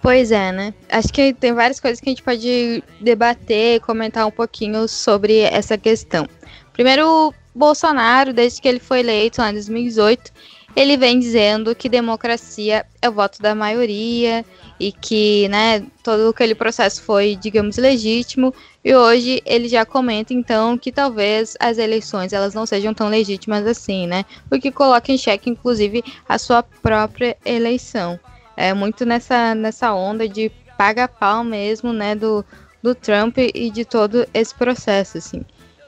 [0.00, 0.74] Pois é, né?
[0.88, 5.76] Acho que tem várias coisas que a gente pode debater, comentar um pouquinho sobre essa
[5.76, 6.28] questão.
[6.72, 10.32] Primeiro, Bolsonaro, desde que ele foi eleito lá em 2018,
[10.76, 14.44] ele vem dizendo que democracia é o voto da maioria
[14.78, 18.54] e que, né, todo aquele processo foi, digamos, legítimo.
[18.84, 23.66] E hoje ele já comenta então que talvez as eleições elas não sejam tão legítimas
[23.66, 24.24] assim, né?
[24.50, 28.18] O que coloca em xeque inclusive a sua própria eleição.
[28.56, 32.44] É muito nessa nessa onda de paga pau mesmo, né, do
[32.82, 35.44] do Trump e de todo esse processo assim.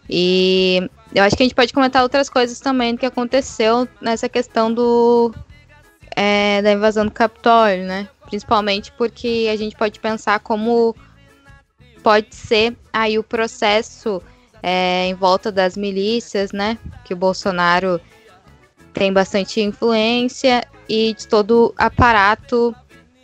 [0.09, 4.73] E eu acho que a gente pode comentar outras coisas também que aconteceu nessa questão
[4.73, 5.33] do
[6.17, 8.09] é, da invasão do Capitólio, né?
[8.31, 10.97] Principalmente porque a gente pode pensar como
[12.03, 14.23] pode ser aí o processo
[14.63, 16.79] é, em volta das milícias, né?
[17.05, 18.01] Que o Bolsonaro
[18.95, 22.75] tem bastante influência e de todo o aparato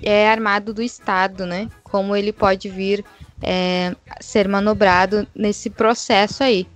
[0.03, 1.71] é, armado do Estado, né?
[1.85, 3.05] Como ele pode vir
[3.41, 6.67] é, ser manobrado nesse processo aí.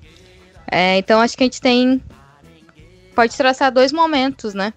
[0.71, 2.01] É, então acho que a gente tem
[3.15, 4.73] pode traçar dois momentos, né?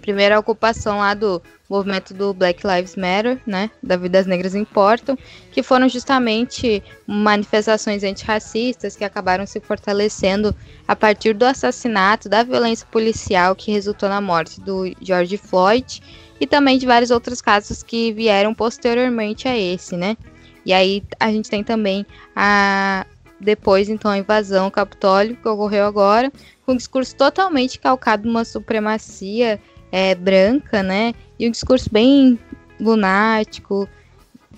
[0.00, 5.16] Primeiro a ocupação lá do movimento do Black Lives Matter, né, da Vidas Negras Importam,
[5.50, 10.54] que foram justamente manifestações antirracistas que acabaram se fortalecendo
[10.86, 16.02] a partir do assassinato, da violência policial que resultou na morte do George Floyd
[16.40, 20.16] e também de vários outros casos que vieram posteriormente a esse, né?
[20.64, 23.06] E aí a gente tem também a
[23.40, 26.32] depois, então, a invasão ao Capitólio, que ocorreu agora,
[26.64, 29.60] com um discurso totalmente calcado numa supremacia
[29.92, 31.14] é, branca, né?
[31.38, 32.38] E um discurso bem
[32.80, 33.88] lunático,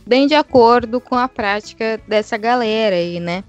[0.06, 3.44] bem de acordo com a prática dessa galera aí, né?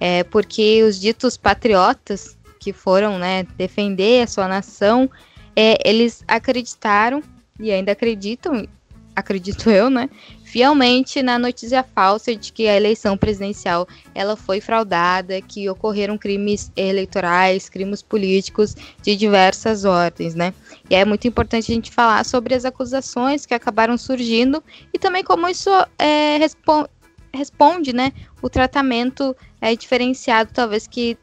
[0.00, 5.10] É, porque os ditos patriotas que foram, né, defender a sua nação,
[5.56, 7.22] é, eles acreditaram
[7.58, 8.66] e ainda acreditam,
[9.14, 10.08] acredito eu, né,
[10.52, 16.70] fielmente na notícia falsa de que a eleição presidencial ela foi fraudada, que ocorreram crimes
[16.76, 20.52] eleitorais, crimes políticos de diversas ordens, né?
[20.90, 25.24] E é muito importante a gente falar sobre as acusações que acabaram surgindo e também
[25.24, 26.86] como isso é, respo
[27.32, 28.12] responde, né?
[28.42, 31.16] O tratamento é, diferenciado, talvez que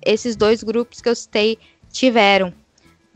[0.00, 1.58] esses dois grupos que eu citei
[1.90, 2.54] tiveram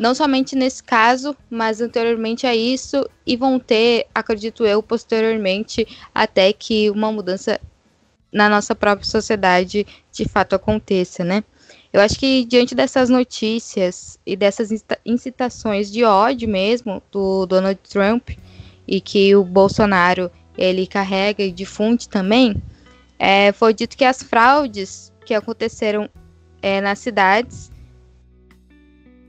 [0.01, 6.55] não somente nesse caso, mas anteriormente a isso, e vão ter, acredito eu, posteriormente, até
[6.55, 7.61] que uma mudança
[8.33, 11.45] na nossa própria sociedade de fato aconteça, né?
[11.93, 14.71] Eu acho que diante dessas notícias e dessas
[15.05, 18.31] incitações de ódio mesmo do Donald Trump
[18.89, 22.57] e que o Bolsonaro ele carrega e difunde também,
[23.19, 26.09] é, foi dito que as fraudes que aconteceram
[26.63, 27.70] é, nas cidades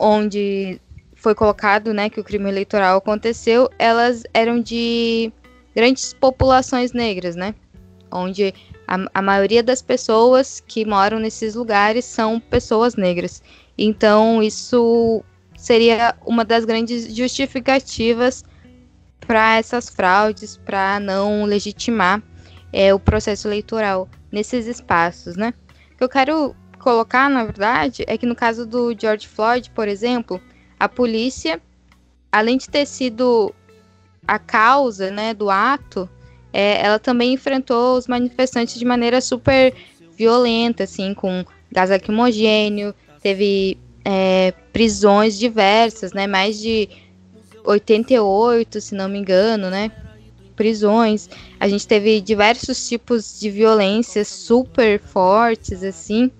[0.01, 0.81] onde
[1.15, 5.31] foi colocado, né, que o crime eleitoral aconteceu, elas eram de
[5.75, 7.53] grandes populações negras, né?
[8.11, 8.53] onde
[8.87, 13.41] a, a maioria das pessoas que moram nesses lugares são pessoas negras.
[13.77, 15.23] Então, isso
[15.55, 18.43] seria uma das grandes justificativas
[19.25, 22.21] para essas fraudes, para não legitimar
[22.73, 25.53] é, o processo eleitoral nesses espaços, né?
[25.99, 30.41] Eu quero colocar, na verdade, é que no caso do George Floyd, por exemplo,
[30.79, 31.61] a polícia,
[32.31, 33.53] além de ter sido
[34.27, 36.09] a causa né, do ato,
[36.51, 39.73] é, ela também enfrentou os manifestantes de maneira super
[40.17, 46.89] violenta, assim, com gás lacrimogênio, teve é, prisões diversas, né, mais de
[47.63, 49.91] 88, se não me engano, né,
[50.55, 51.29] prisões.
[51.59, 56.31] A gente teve diversos tipos de violências super fortes, assim.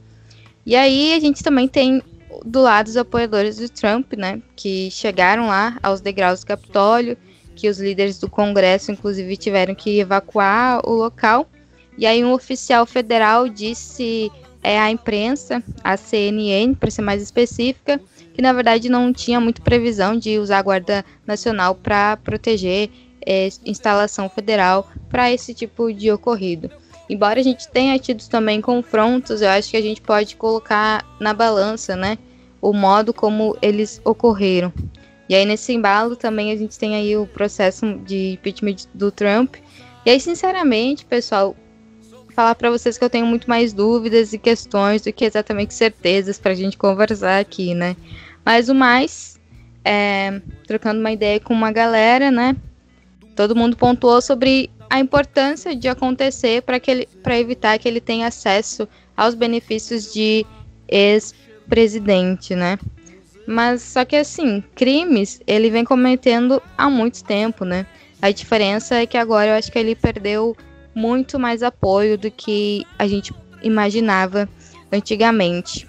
[0.66, 2.02] E aí a gente também tem
[2.46, 7.18] do lado os apoiadores do Trump, né, que chegaram lá aos degraus do Capitólio
[7.62, 11.48] que os líderes do Congresso, inclusive, tiveram que evacuar o local.
[11.96, 14.32] E aí, um oficial federal disse
[14.64, 18.02] é, à imprensa, a CNN, para ser mais específica,
[18.34, 22.90] que na verdade não tinha muito previsão de usar a Guarda Nacional para proteger
[23.24, 26.72] é, instalação federal para esse tipo de ocorrido.
[27.12, 31.34] Embora a gente tenha tido também confrontos, eu acho que a gente pode colocar na
[31.34, 32.18] balança, né,
[32.62, 34.72] o modo como eles ocorreram.
[35.28, 39.56] E aí, nesse embalo, também a gente tem aí o processo de impeachment do Trump.
[40.06, 41.54] E aí, sinceramente, pessoal,
[42.34, 46.40] falar para vocês que eu tenho muito mais dúvidas e questões do que exatamente certezas
[46.40, 47.98] para a gente conversar aqui, né?
[48.46, 49.38] Mas o mais,
[49.84, 52.56] é, trocando uma ideia com uma galera, né?
[53.36, 59.34] Todo mundo pontuou sobre a importância de acontecer para evitar que ele tenha acesso aos
[59.36, 60.46] benefícios de
[60.88, 62.78] ex-presidente, né?
[63.48, 67.86] Mas só que assim, crimes ele vem cometendo há muito tempo, né?
[68.22, 70.56] A diferença é que agora eu acho que ele perdeu
[70.94, 74.48] muito mais apoio do que a gente imaginava
[74.92, 75.88] antigamente.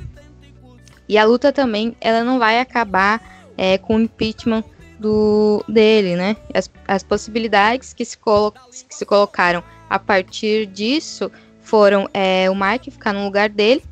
[1.09, 3.21] E a luta também, ela não vai acabar
[3.57, 4.65] é, com o impeachment
[5.03, 6.37] do dele, né?
[6.55, 8.55] As, as possibilidades que se, colo
[8.89, 11.31] que se colocaram a partir disso
[11.61, 13.83] foram é, o Mike ficar no lugar dele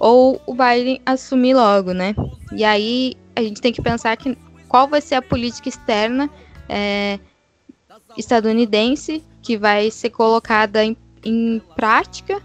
[0.00, 2.14] ou o Biden assumir logo, né?
[2.52, 4.36] E aí a gente tem que pensar que
[4.66, 6.30] qual vai ser a política externa
[6.68, 7.18] é,
[8.16, 12.40] estadunidense que vai ser colocada em, em prática,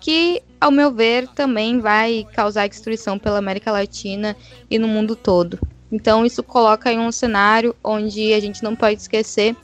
[0.00, 4.36] que, ao meu ver, também vai causar destruição pela América Latina
[4.70, 5.58] e no mundo todo.
[5.90, 9.56] Então isso coloca em um cenário onde a gente não pode esquecer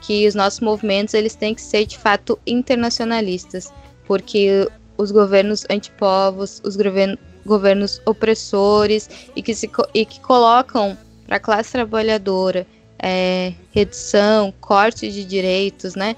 [0.00, 3.72] que os nossos movimentos eles têm que ser de fato internacionalistas,
[4.06, 6.76] porque os governos antipovos, os
[7.44, 12.66] governos, opressores e que, se, e que colocam para a classe trabalhadora
[12.98, 16.16] é, redução, corte de direitos, né?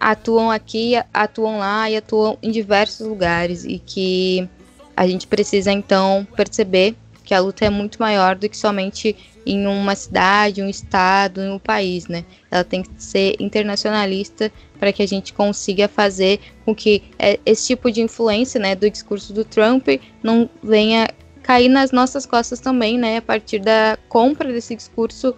[0.00, 4.48] Atuam aqui, atuam lá e atuam em diversos lugares e que
[4.96, 6.94] a gente precisa então perceber
[7.28, 9.14] que a luta é muito maior do que somente
[9.44, 12.24] em uma cidade, um estado, um país, né?
[12.50, 14.50] Ela tem que ser internacionalista
[14.80, 18.88] para que a gente consiga fazer com que é, esse tipo de influência, né, do
[18.88, 19.86] discurso do Trump
[20.22, 21.06] não venha
[21.42, 25.34] cair nas nossas costas também, né, a partir da compra desse discurso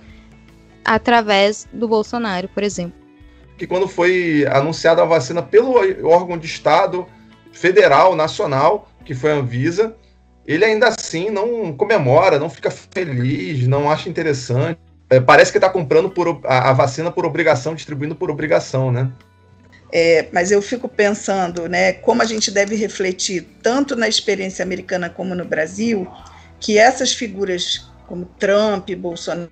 [0.85, 3.01] através do Bolsonaro, por exemplo.
[3.59, 5.75] Que quando foi anunciada a vacina pelo
[6.07, 7.05] órgão de Estado
[7.51, 9.97] federal, nacional, que foi a Anvisa,
[10.47, 14.79] ele ainda assim não comemora, não fica feliz, não acha interessante.
[15.09, 19.11] É, parece que está comprando por, a, a, vacina por obrigação, distribuindo por obrigação, né?
[19.93, 25.11] É, mas eu fico pensando, né, como a gente deve refletir tanto na experiência americana
[25.11, 26.07] como no Brasil,
[26.61, 29.51] que essas figuras como Trump, Bolsonaro,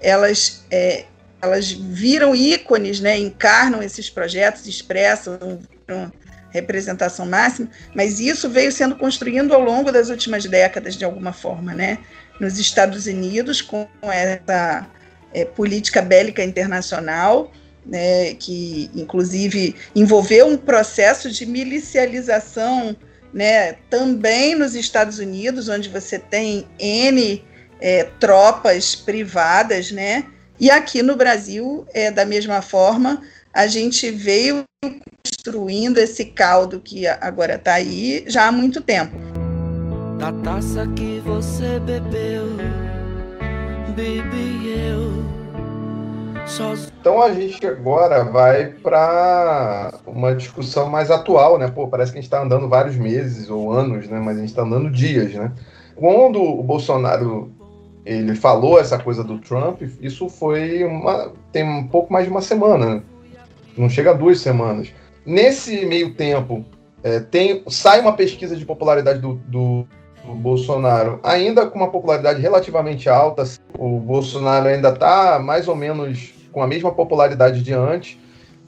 [0.00, 1.04] elas é,
[1.40, 5.60] elas viram ícones, né, encarnam esses projetos, expressam,
[6.56, 11.72] representação máxima, mas isso veio sendo construído ao longo das últimas décadas, de alguma forma,
[11.74, 11.98] né?
[12.40, 14.86] Nos Estados Unidos, com essa
[15.32, 17.52] é, política bélica internacional,
[17.84, 22.96] né, que inclusive envolveu um processo de milicialização
[23.32, 27.44] né, também nos Estados Unidos, onde você tem N
[27.80, 30.24] é, tropas privadas, né?
[30.58, 33.20] E aqui no Brasil, é, da mesma forma,
[33.56, 39.16] a gente veio construindo esse caldo que agora está aí já há muito tempo.
[40.18, 42.48] Da taça que você bebeu,
[43.96, 45.24] bebi eu.
[47.00, 51.66] Então a gente agora vai para uma discussão mais atual, né?
[51.68, 54.20] Pô, parece que a gente está andando vários meses ou anos, né?
[54.20, 55.50] Mas a gente está andando dias, né?
[55.94, 57.50] Quando o Bolsonaro
[58.04, 62.42] ele falou essa coisa do Trump, isso foi uma tem um pouco mais de uma
[62.42, 62.96] semana.
[62.96, 63.02] Né?
[63.76, 64.92] Não chega a duas semanas.
[65.24, 66.64] Nesse meio tempo,
[67.02, 69.86] é, tem, sai uma pesquisa de popularidade do, do,
[70.24, 73.44] do, Bolsonaro, ainda com uma popularidade relativamente alta.
[73.78, 78.18] O Bolsonaro ainda está mais ou menos com a mesma popularidade de antes,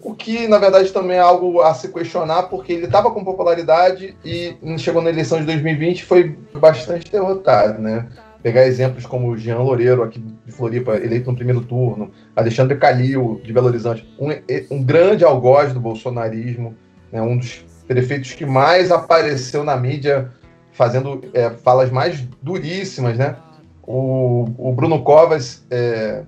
[0.01, 4.17] o que na verdade também é algo a se questionar, porque ele estava com popularidade
[4.25, 8.07] e chegou na eleição de 2020 foi bastante derrotado, né?
[8.43, 13.53] Pegar exemplos como Jean Loureiro, aqui de Floripa, eleito no primeiro turno, Alexandre Calil, de
[13.53, 14.29] Belo Horizonte, um,
[14.71, 16.75] um grande algoz do bolsonarismo,
[17.11, 20.31] né, um dos prefeitos que mais apareceu na mídia
[20.73, 23.37] fazendo é, falas mais duríssimas, né?
[23.83, 26.23] O, o Bruno Covas é,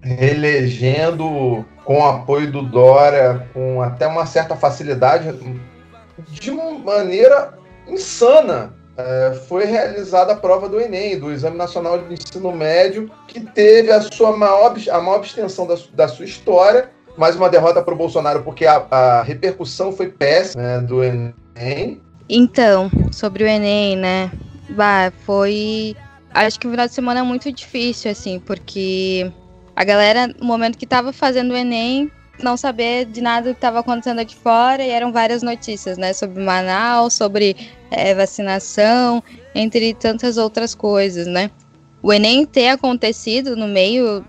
[0.00, 5.32] reelegendo com o apoio do Dória, com até uma certa facilidade,
[6.28, 12.50] de maneira insana é, foi realizada a prova do Enem, do Exame Nacional de Ensino
[12.52, 16.90] Médio, que teve a sua maior, a maior abstenção da, da sua história.
[17.16, 22.00] Mais uma derrota para o Bolsonaro, porque a, a, repercussão foi péssima né, do Enem.
[22.28, 24.30] Então, sobre o Enem, né?
[24.70, 25.96] Bah, foi.
[26.34, 29.30] Acho que o final de semana é muito difícil, assim, porque
[29.74, 32.10] a galera, no momento que estava fazendo o Enem,
[32.42, 36.42] não saber de nada que estava acontecendo aqui fora e eram várias notícias, né, sobre
[36.42, 37.56] Manaus, sobre
[37.90, 39.22] é, vacinação,
[39.54, 41.50] entre tantas outras coisas, né.
[42.02, 44.24] O Enem ter acontecido no meio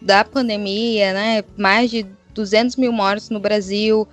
[0.00, 4.06] da pandemia, né, mais de 200 mil mortos no Brasil,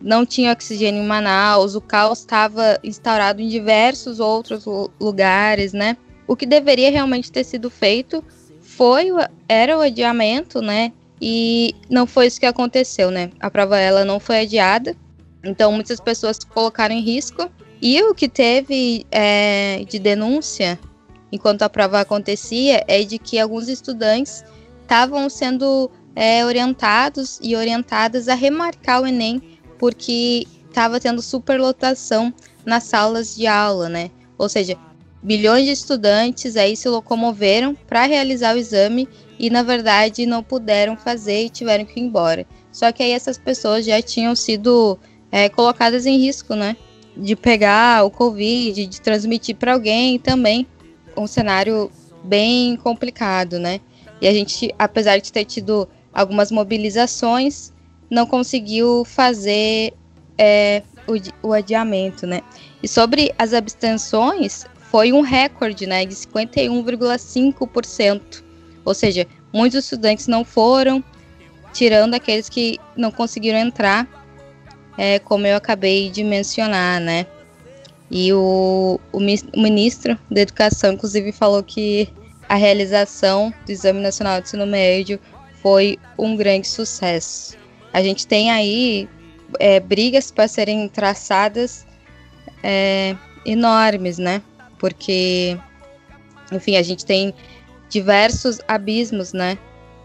[0.00, 4.64] não tinha oxigênio em Manaus, o caos estava instaurado em diversos outros
[5.00, 5.96] lugares, né.
[6.26, 8.22] O que deveria realmente ter sido feito
[8.60, 9.08] foi
[9.48, 13.30] era o adiamento, né, e não foi isso que aconteceu, né?
[13.40, 14.96] A prova ela não foi adiada,
[15.42, 17.50] então muitas pessoas colocaram em risco.
[17.80, 20.78] E o que teve é, de denúncia
[21.30, 24.44] enquanto a prova acontecia é de que alguns estudantes
[24.82, 29.40] estavam sendo é, orientados e orientadas a remarcar o Enem
[29.78, 34.10] porque estava tendo superlotação nas salas de aula, né?
[34.36, 34.76] Ou seja,
[35.22, 39.08] bilhões de estudantes aí se locomoveram para realizar o exame
[39.38, 42.44] e na verdade não puderam fazer e tiveram que ir embora.
[42.72, 44.98] Só que aí essas pessoas já tinham sido
[45.30, 46.76] é, colocadas em risco, né?
[47.18, 50.66] De pegar o Covid, de transmitir para alguém também.
[51.16, 51.90] Um cenário
[52.22, 53.80] bem complicado, né?
[54.20, 57.72] E a gente, apesar de ter tido algumas mobilizações,
[58.10, 59.92] não conseguiu fazer
[60.36, 61.12] é, o,
[61.48, 62.40] o adiamento, né?
[62.82, 66.06] E sobre as abstenções, foi um recorde, né?
[66.06, 68.42] De 51,5%.
[68.84, 71.04] Ou seja, muitos estudantes não foram,
[71.72, 74.08] tirando aqueles que não conseguiram entrar,
[74.98, 77.24] é, como eu acabei de mencionar, né?
[78.10, 82.08] E o, o, ministro da Educação, inclusive, falou que
[82.48, 85.20] a realização do Exame Nacional de Ensino Médio
[85.62, 87.56] foi um grande sucesso.
[87.92, 89.08] A gente tem aí
[89.60, 91.86] é, brigas para serem traçadas
[92.62, 94.42] é, enormes, né?
[94.78, 95.56] Porque,
[96.50, 97.32] enfim, a gente tem
[97.88, 99.58] diversos abismos, né,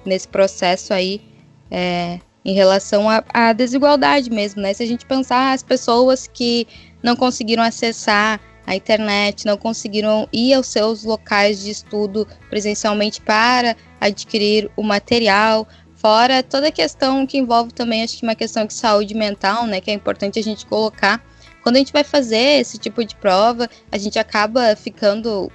[0.06, 1.22] nesse processo aí,
[1.70, 4.74] é, em relação à desigualdade mesmo, né?
[4.74, 6.68] Se a gente pensar as pessoas que
[7.02, 13.76] não conseguiram acessar a internet, não conseguiram ir aos seus locais de estudo presencialmente para
[14.00, 18.74] adquirir o material, fora toda a questão que envolve também, acho que uma questão de
[18.74, 21.24] saúde mental, né, que é importante a gente colocar.
[21.62, 25.50] Quando a gente vai fazer esse tipo de prova, a gente acaba ficando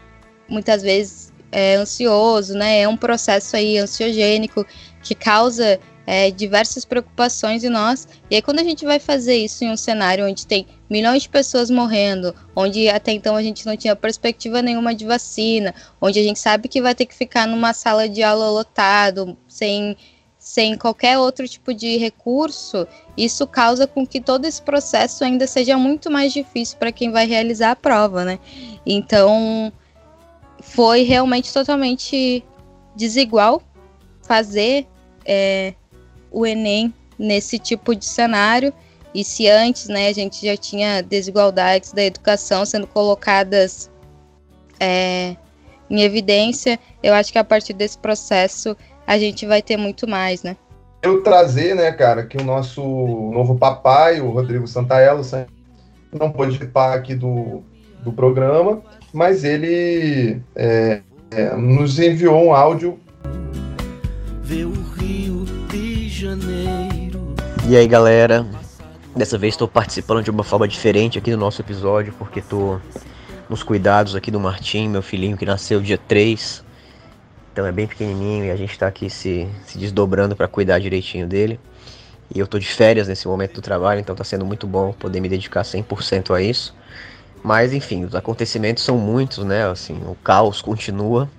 [0.49, 2.81] muitas vezes é, ansioso, né?
[2.81, 4.67] É um processo aí ansiogênico
[5.03, 5.79] que causa
[6.11, 8.09] é, diversas preocupações em nós.
[8.31, 11.29] E aí, quando a gente vai fazer isso em um cenário onde tem milhões de
[11.29, 16.23] pessoas morrendo, onde até então a gente não tinha perspectiva nenhuma de vacina, onde a
[16.23, 19.99] gente sabe que vai ter que ficar numa sala de aula lotado, sem,
[20.39, 25.77] sem qualquer outro tipo de recurso, isso causa com que todo esse processo ainda seja
[25.77, 28.39] muito mais difícil para quem vai realizar a prova, né?
[28.87, 29.71] Então,
[30.63, 32.43] foi realmente totalmente
[32.97, 33.63] desigual
[34.23, 34.87] fazer
[35.27, 35.75] é,
[36.31, 38.73] o Enem nesse tipo de cenário.
[39.15, 43.91] E se antes né, a gente já tinha desigualdades da educação sendo colocadas
[44.79, 45.35] é,
[45.91, 48.77] em evidência, eu acho que a partir desse processo
[49.07, 50.57] a gente vai ter muito mais, né?
[51.03, 55.23] Eu trazer, né, cara, que o nosso novo papai, o Rodrigo Santaello,
[56.13, 57.63] não pôde participar aqui do,
[58.03, 61.01] do programa, mas ele é,
[61.31, 62.99] é, nos enviou um áudio.
[67.69, 68.45] E aí galera,
[69.15, 72.81] dessa vez estou participando de uma forma diferente aqui do nosso episódio, porque estou
[73.49, 76.65] nos cuidados aqui do Martim, meu filhinho que nasceu dia 3.
[77.53, 81.25] Então é bem pequenininho e a gente está aqui se, se desdobrando para cuidar direitinho
[81.25, 81.61] dele.
[82.35, 85.21] E eu tô de férias nesse momento do trabalho, então tá sendo muito bom poder
[85.21, 86.75] me dedicar 100% a isso.
[87.45, 89.71] Mas enfim, os acontecimentos são muitos, né?
[89.71, 91.31] Assim, o caos continua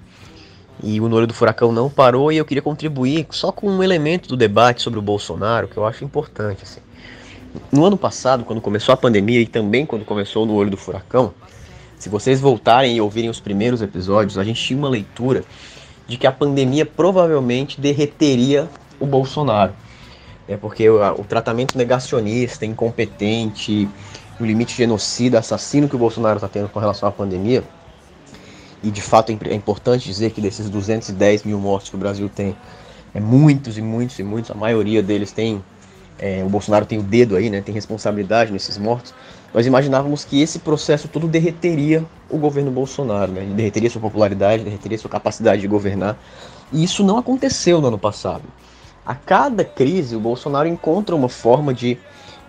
[0.81, 4.29] e o olho do furacão não parou e eu queria contribuir só com um elemento
[4.29, 6.63] do debate sobre o Bolsonaro que eu acho importante.
[6.63, 6.79] Assim.
[7.71, 11.33] No ano passado, quando começou a pandemia e também quando começou no olho do furacão,
[11.97, 15.43] se vocês voltarem e ouvirem os primeiros episódios, a gente tinha uma leitura
[16.07, 18.69] de que a pandemia provavelmente derreteria
[18.99, 19.73] o Bolsonaro.
[20.47, 23.87] É porque o, o tratamento negacionista, incompetente,
[24.39, 27.63] o limite genocida, assassino que o Bolsonaro está tendo com relação à pandemia,
[28.83, 32.29] e de fato é, é importante dizer que desses 210 mil mortos que o Brasil
[32.33, 32.55] tem,
[33.13, 35.63] é muitos e muitos e muitos, a maioria deles tem,
[36.17, 39.13] é, o Bolsonaro tem o dedo aí, né, tem responsabilidade nesses mortos,
[39.53, 44.97] nós imaginávamos que esse processo todo derreteria o governo Bolsonaro, né, derreteria sua popularidade, derreteria
[44.97, 46.17] sua capacidade de governar,
[46.71, 48.43] e isso não aconteceu no ano passado.
[49.05, 51.97] A cada crise, o Bolsonaro encontra uma forma de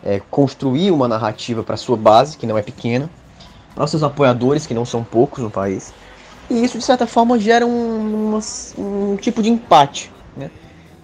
[0.05, 3.09] é, construir uma narrativa para sua base, que não é pequena,
[3.75, 5.95] para seus apoiadores, que não são poucos no país,
[6.51, 8.39] e isso, de certa forma, gera um,
[8.77, 10.11] um tipo de empate.
[10.37, 10.51] Né?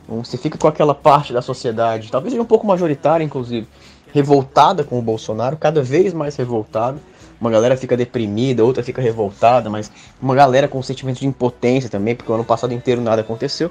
[0.08, 3.66] Você fica com aquela parte da sociedade, talvez seja um pouco majoritária, inclusive,
[4.12, 6.98] revoltada com o Bolsonaro, cada vez mais revoltada.
[7.40, 9.90] Uma galera fica deprimida, outra fica revoltada, mas
[10.20, 13.70] uma galera com sentimento de impotência também, porque o ano passado inteiro nada aconteceu.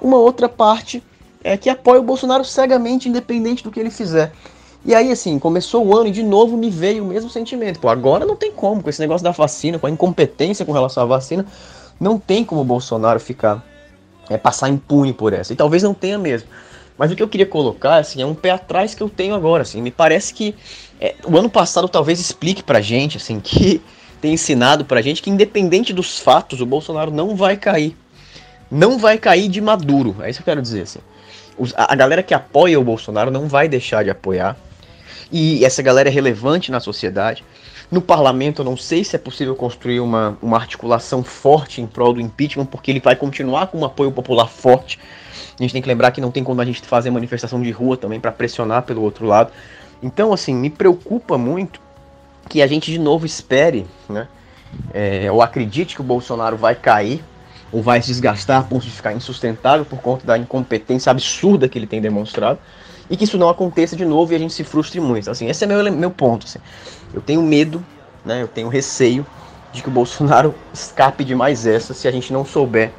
[0.00, 1.02] Uma outra parte
[1.42, 4.32] é que apoia o Bolsonaro cegamente, independente do que ele fizer.
[4.86, 7.80] E aí, assim, começou o ano e de novo me veio o mesmo sentimento.
[7.80, 11.02] Pô, agora não tem como, com esse negócio da vacina, com a incompetência com relação
[11.02, 11.44] à vacina,
[11.98, 13.66] não tem como o Bolsonaro ficar,
[14.30, 15.52] é, passar impune por essa.
[15.52, 16.48] E talvez não tenha mesmo.
[16.96, 19.62] Mas o que eu queria colocar, assim, é um pé atrás que eu tenho agora,
[19.62, 19.82] assim.
[19.82, 20.54] Me parece que
[21.00, 23.82] é, o ano passado talvez explique pra gente, assim, que
[24.20, 27.96] tem ensinado pra gente que independente dos fatos, o Bolsonaro não vai cair.
[28.70, 30.14] Não vai cair de maduro.
[30.20, 31.00] É isso que eu quero dizer, assim.
[31.76, 34.56] a galera que apoia o Bolsonaro não vai deixar de apoiar
[35.30, 37.44] e essa galera é relevante na sociedade.
[37.90, 42.12] No parlamento, eu não sei se é possível construir uma, uma articulação forte em prol
[42.12, 44.98] do impeachment, porque ele vai continuar com um apoio popular forte.
[45.58, 47.96] A gente tem que lembrar que não tem como a gente fazer manifestação de rua
[47.96, 49.52] também para pressionar pelo outro lado.
[50.02, 51.80] Então, assim, me preocupa muito
[52.48, 54.28] que a gente de novo espere, né?
[54.92, 57.24] É, ou acredite que o Bolsonaro vai cair
[57.72, 61.78] ou vai se desgastar a ponto de ficar insustentável por conta da incompetência absurda que
[61.78, 62.58] ele tem demonstrado
[63.08, 65.30] e que isso não aconteça de novo e a gente se frustre muito.
[65.30, 66.46] Assim, esse é meu, meu ponto.
[66.46, 66.58] Assim.
[67.12, 67.84] Eu tenho medo,
[68.24, 69.26] né, eu tenho receio
[69.72, 72.90] de que o Bolsonaro escape de mais essa se a gente não souber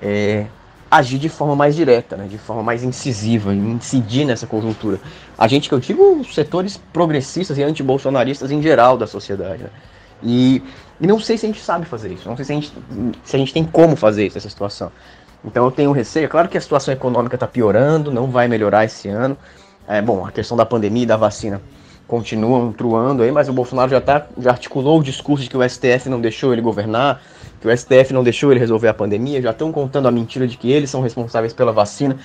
[0.00, 0.46] é,
[0.90, 5.00] agir de forma mais direta, né, de forma mais incisiva, incidir nessa conjuntura.
[5.38, 9.62] A gente que eu digo, setores progressistas e antibolsonaristas em geral da sociedade.
[9.62, 9.70] Né?
[10.22, 10.62] E,
[11.00, 12.72] e não sei se a gente sabe fazer isso, não sei se a gente,
[13.24, 14.90] se a gente tem como fazer isso, essa situação.
[15.44, 16.24] Então eu tenho receio.
[16.24, 19.36] É claro que a situação econômica está piorando, não vai melhorar esse ano.
[19.88, 21.60] É, bom, a questão da pandemia e da vacina
[22.06, 25.68] continuam truando aí, mas o Bolsonaro já, tá, já articulou o discurso de que o
[25.68, 27.22] STF não deixou ele governar,
[27.60, 30.56] que o STF não deixou ele resolver a pandemia, já estão contando a mentira de
[30.56, 32.16] que eles são responsáveis pela vacina.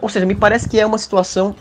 [0.00, 1.54] Ou seja, me parece que é uma situação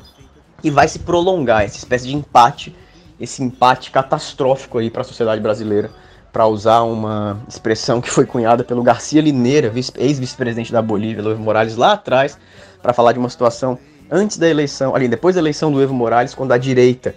[0.62, 2.76] que vai se prolongar, essa espécie de empate,
[3.20, 5.92] esse empate catastrófico aí para a sociedade brasileira
[6.32, 11.76] para usar uma expressão que foi cunhada pelo Garcia Lineira, ex-vice-presidente da Bolívia, Evo Morales,
[11.76, 12.38] lá atrás,
[12.82, 13.78] para falar de uma situação
[14.10, 17.16] antes da eleição, ali depois da eleição do Evo Morales, quando a direita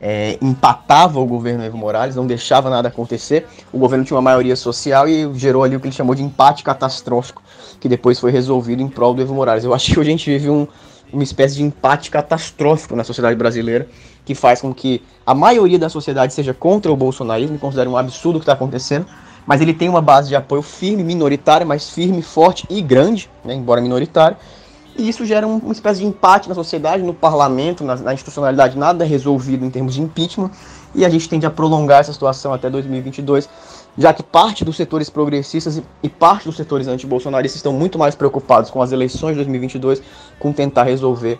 [0.00, 4.56] é, empatava o governo Evo Morales, não deixava nada acontecer, o governo tinha uma maioria
[4.56, 7.42] social e gerou ali o que ele chamou de empate catastrófico,
[7.80, 9.64] que depois foi resolvido em prol do Evo Morales.
[9.64, 10.66] Eu acho que hoje a gente vive um,
[11.12, 13.88] uma espécie de empate catastrófico na sociedade brasileira,
[14.24, 18.36] que faz com que a maioria da sociedade seja contra o bolsonarismo, considera um absurdo
[18.36, 19.06] o que está acontecendo,
[19.46, 23.54] mas ele tem uma base de apoio firme, minoritária, mas firme, forte e grande, né,
[23.54, 24.36] embora minoritária,
[24.96, 28.76] e isso gera um, uma espécie de empate na sociedade, no parlamento, na, na institucionalidade,
[28.76, 30.50] nada é resolvido em termos de impeachment,
[30.94, 33.48] e a gente tende a prolongar essa situação até 2022,
[33.96, 38.70] já que parte dos setores progressistas e, parte dos setores antibolsonaristas estão muito mais preocupados
[38.70, 40.02] com as eleições de 2022,
[40.38, 41.38] com tentar resolver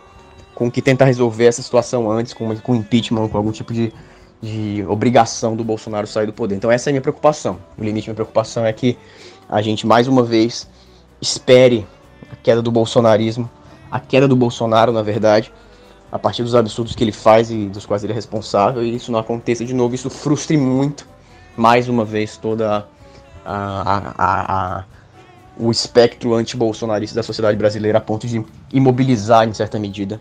[0.55, 3.91] com que tentar resolver essa situação antes, com, com impeachment, com algum tipo de,
[4.41, 6.55] de obrigação do Bolsonaro sair do poder.
[6.55, 7.59] Então essa é a minha preocupação.
[7.79, 8.99] O limite da minha preocupação é que
[9.49, 10.69] a gente mais uma vez
[11.21, 11.87] espere
[12.31, 13.49] a queda do bolsonarismo,
[13.91, 15.53] a queda do Bolsonaro, na verdade,
[16.11, 19.11] a partir dos absurdos que ele faz e dos quais ele é responsável, e isso
[19.11, 21.07] não aconteça de novo, isso frustre muito,
[21.57, 22.87] mais uma vez, toda
[23.45, 24.85] a, a, a,
[25.59, 30.21] o espectro anti-bolsonarista da sociedade brasileira a ponto de imobilizar, em certa medida,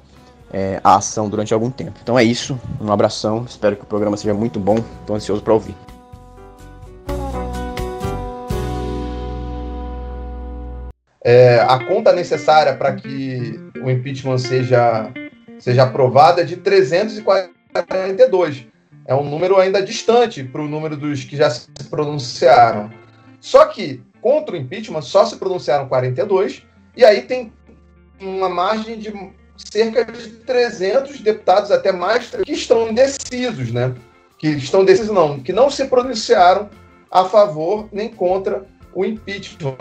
[0.51, 1.99] é, a ação durante algum tempo.
[2.01, 5.53] Então é isso, um abração, espero que o programa seja muito bom, estou ansioso para
[5.53, 5.75] ouvir.
[11.23, 15.11] É, a conta necessária para que o impeachment seja
[15.61, 18.65] seja aprovada é de 342.
[19.05, 22.91] É um número ainda distante para o número dos que já se pronunciaram.
[23.39, 26.63] Só que contra o impeachment só se pronunciaram 42,
[26.95, 27.51] e aí tem
[28.19, 29.11] uma margem de
[29.57, 33.93] cerca de 300 deputados, até mais, que estão indecisos, né?
[34.37, 36.69] Que estão indecisos, não, que não se pronunciaram
[37.09, 39.75] a favor nem contra o impeachment.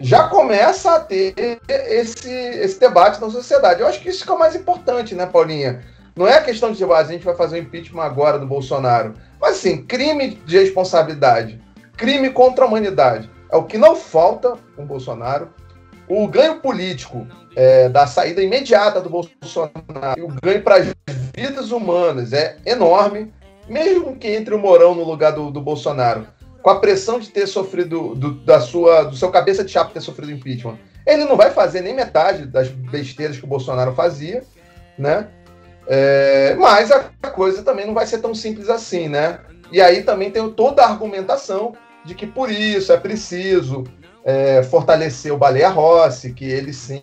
[0.00, 3.80] Já começa a ter esse, esse debate na sociedade.
[3.80, 5.82] Eu acho que isso que é o mais importante, né, Paulinha?
[6.18, 9.14] Não é questão de, ah, a gente vai fazer o impeachment agora do Bolsonaro.
[9.40, 11.62] Mas, sim, crime de responsabilidade,
[11.96, 13.30] crime contra a humanidade.
[13.52, 15.48] É o que não falta com o Bolsonaro.
[16.08, 19.70] O ganho político é, da saída imediata do Bolsonaro
[20.16, 20.92] e o ganho para as
[21.36, 23.32] vidas humanas é enorme,
[23.68, 26.26] mesmo que entre o Morão no lugar do, do Bolsonaro,
[26.60, 30.00] com a pressão de ter sofrido do, da sua, do seu cabeça de chapa ter
[30.00, 30.78] sofrido impeachment.
[31.06, 34.42] Ele não vai fazer nem metade das besteiras que o Bolsonaro fazia,
[34.98, 35.28] né?
[35.88, 39.40] É, mas a coisa também não vai ser tão simples assim, né?
[39.72, 41.74] E aí também tem toda a argumentação
[42.04, 43.84] de que por isso é preciso
[44.24, 47.02] é, fortalecer o Baleia Rossi, que ele sim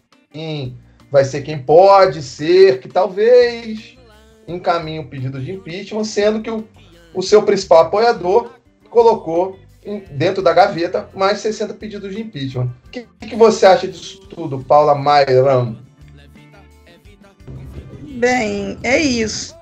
[1.12, 3.98] vai ser quem pode ser, que talvez
[4.48, 6.68] encaminhe o pedido de impeachment, sendo que o,
[7.14, 8.52] o seu principal apoiador
[8.90, 12.70] colocou em, dentro da gaveta mais 60 pedidos de impeachment.
[12.86, 15.85] O que, que você acha disso tudo, Paula Mairam?
[18.16, 19.56] Bem, é isso.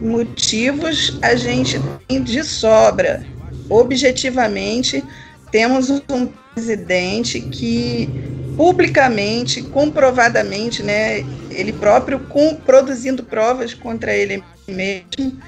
[0.00, 3.24] Motivos a gente tem de sobra.
[3.68, 5.02] Objetivamente,
[5.50, 8.08] temos um presidente que
[8.56, 11.18] publicamente, comprovadamente, né,
[11.50, 15.38] ele próprio com, produzindo provas contra ele mesmo,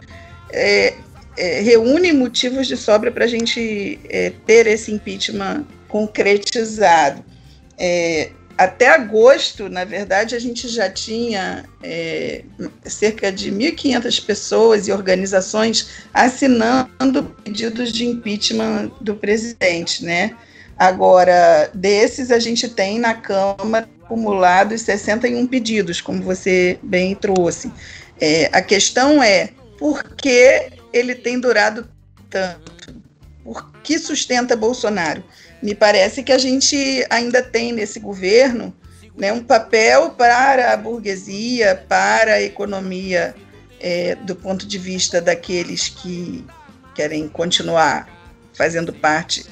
[0.53, 0.95] é,
[1.36, 7.24] é, reúne motivos de sobra para a gente é, ter esse impeachment concretizado.
[7.78, 12.42] É, até agosto, na verdade, a gente já tinha é,
[12.84, 20.36] cerca de 1.500 pessoas e organizações assinando pedidos de impeachment do presidente, né?
[20.76, 27.70] Agora, desses, a gente tem na Câmara acumulados 61 pedidos, como você bem trouxe.
[28.20, 31.88] É, a questão é por que ele tem durado
[32.28, 32.96] tanto?
[33.44, 35.22] Por que sustenta Bolsonaro?
[35.62, 38.74] Me parece que a gente ainda tem nesse governo
[39.16, 43.34] né, um papel para a burguesia, para a economia,
[43.80, 46.44] é, do ponto de vista daqueles que
[46.94, 48.09] querem continuar
[48.54, 49.46] fazendo parte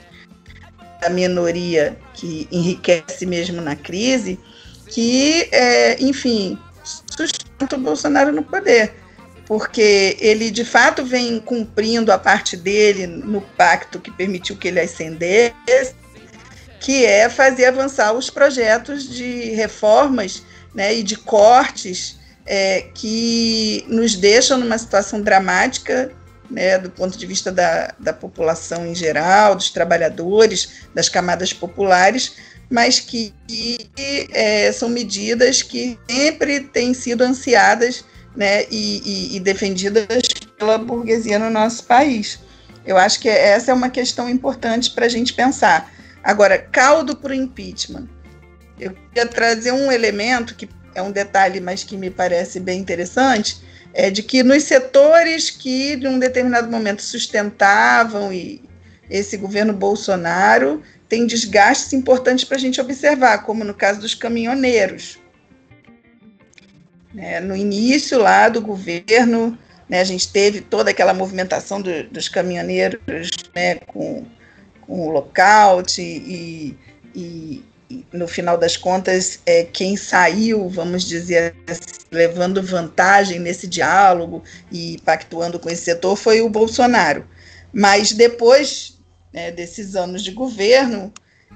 [1.01, 4.39] da minoria que enriquece mesmo na crise,
[4.89, 8.95] que, é, enfim, sustenta o Bolsonaro no poder.
[9.47, 14.81] Porque ele, de fato, vem cumprindo a parte dele no pacto que permitiu que ele
[14.81, 15.55] ascendesse,
[16.81, 20.43] que é fazer avançar os projetos de reformas
[20.75, 26.13] né, e de cortes é, que nos deixam numa situação dramática
[26.51, 32.35] né, do ponto de vista da, da população em geral, dos trabalhadores, das camadas populares,
[32.71, 38.05] mas que, que é, são medidas que sempre têm sido ansiadas
[38.37, 40.07] né, e, e, e, defendidas
[40.59, 42.39] pela burguesia no nosso país.
[42.85, 45.91] Eu acho que essa é uma questão importante para a gente pensar.
[46.23, 48.09] Agora, caldo para o impeachment.
[48.79, 53.61] Eu queria trazer um elemento que é um detalhe, mas que me parece bem interessante,
[53.93, 58.63] é de que nos setores que, de um determinado momento, sustentavam e
[59.09, 65.19] esse governo Bolsonaro, tem desgastes importantes para a gente observar, como no caso dos caminhoneiros.
[67.17, 69.59] É, no início lá do governo,
[69.89, 74.25] né, a gente teve toda aquela movimentação do, dos caminhoneiros né, com,
[74.83, 76.77] com o lockout e,
[77.15, 77.65] e,
[78.13, 84.43] no final das contas, é, quem saiu, vamos dizer assim, levando vantagem nesse diálogo
[84.73, 87.25] e pactuando com esse setor foi o Bolsonaro.
[87.73, 88.99] Mas depois
[89.33, 91.13] né, desses anos de governo,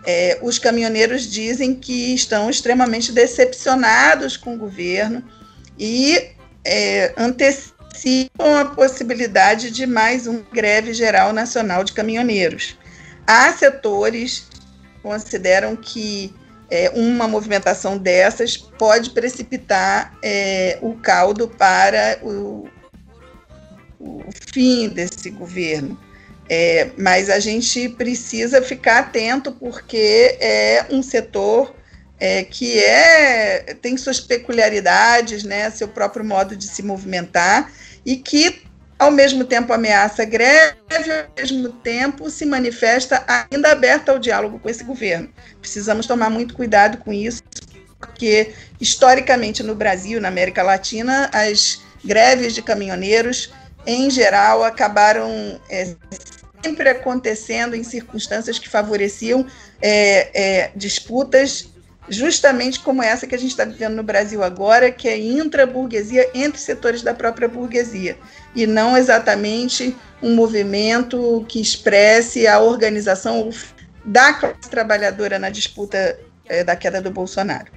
[0.06, 5.24] é, os caminhoneiros dizem que estão extremamente decepcionados com o governo
[5.80, 12.76] e é, antecipam a possibilidade de mais uma greve geral nacional de caminhoneiros.
[13.26, 14.46] Há setores
[15.02, 16.34] consideram que
[16.70, 22.68] é, uma movimentação dessas pode precipitar é, o caldo para o,
[23.98, 25.98] o, fim desse governo.
[26.48, 31.74] É, mas a gente precisa ficar atento porque é um setor
[32.20, 37.72] é, que é, tem suas peculiaridades, né, seu próprio modo de se movimentar
[38.04, 38.62] e que
[38.98, 44.68] ao mesmo tempo ameaça greve, ao mesmo tempo se manifesta ainda aberta ao diálogo com
[44.68, 45.30] esse governo.
[45.58, 47.42] Precisamos tomar muito cuidado com isso,
[47.98, 53.50] porque historicamente no Brasil, na América Latina, as greves de caminhoneiros,
[53.86, 55.94] em geral, acabaram é,
[56.62, 59.46] sempre acontecendo em circunstâncias que favoreciam
[59.80, 61.69] é, é, disputas
[62.10, 66.60] justamente como essa que a gente está vivendo no Brasil agora, que é intra-burguesia entre
[66.60, 68.18] setores da própria burguesia,
[68.54, 73.48] e não exatamente um movimento que expresse a organização
[74.04, 77.70] da classe trabalhadora na disputa é, da queda do Bolsonaro.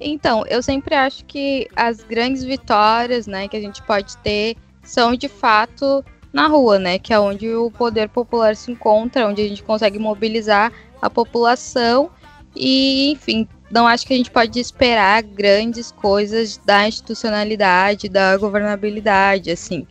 [0.00, 5.14] Então, eu sempre acho que as grandes vitórias, né, que a gente pode ter são
[5.14, 9.48] de fato na rua, né, que é onde o poder popular se encontra, onde a
[9.48, 12.10] gente consegue mobilizar a população
[12.54, 19.50] e, enfim, não acho que a gente pode esperar grandes coisas da institucionalidade, da governabilidade,
[19.50, 19.86] assim.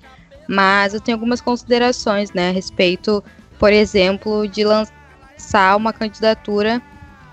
[0.48, 3.24] Mas eu tenho algumas considerações, né, a respeito,
[3.58, 6.82] por exemplo, de lançar uma candidatura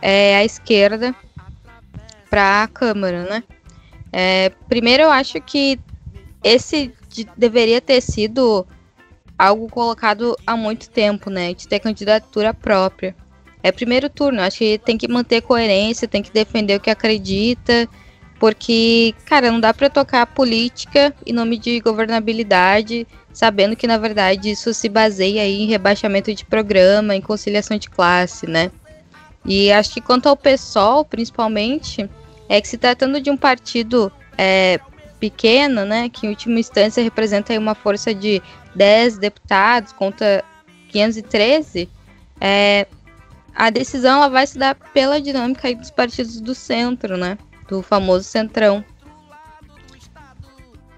[0.01, 1.15] é, à esquerda
[2.31, 3.43] para a Câmara, né?
[4.13, 5.79] É, primeiro, eu acho que
[6.45, 8.67] esse de, deveria ter sido
[9.39, 11.53] algo colocado há muito tempo, né?
[11.55, 13.15] De ter candidatura própria.
[13.63, 17.89] É primeiro turno, acho que tem que manter coerência, tem que defender o que acredita,
[18.39, 24.51] porque, cara, não dá para tocar política em nome de governabilidade, sabendo que na verdade
[24.51, 28.71] isso se baseia aí em rebaixamento de programa, em conciliação de classe, né?
[29.45, 32.09] E acho que quanto ao PSOL, principalmente,
[32.49, 34.81] é que se tratando de um partido é,
[35.19, 38.43] pequeno, né, que em última instância representa uma força de
[38.75, 40.45] 10 deputados contra
[40.91, 41.89] 513,
[42.41, 42.87] é,
[43.57, 47.39] a decisão ela vai se dar pela dinâmica dos partidos do centro, né,
[47.69, 48.85] do famoso centrão.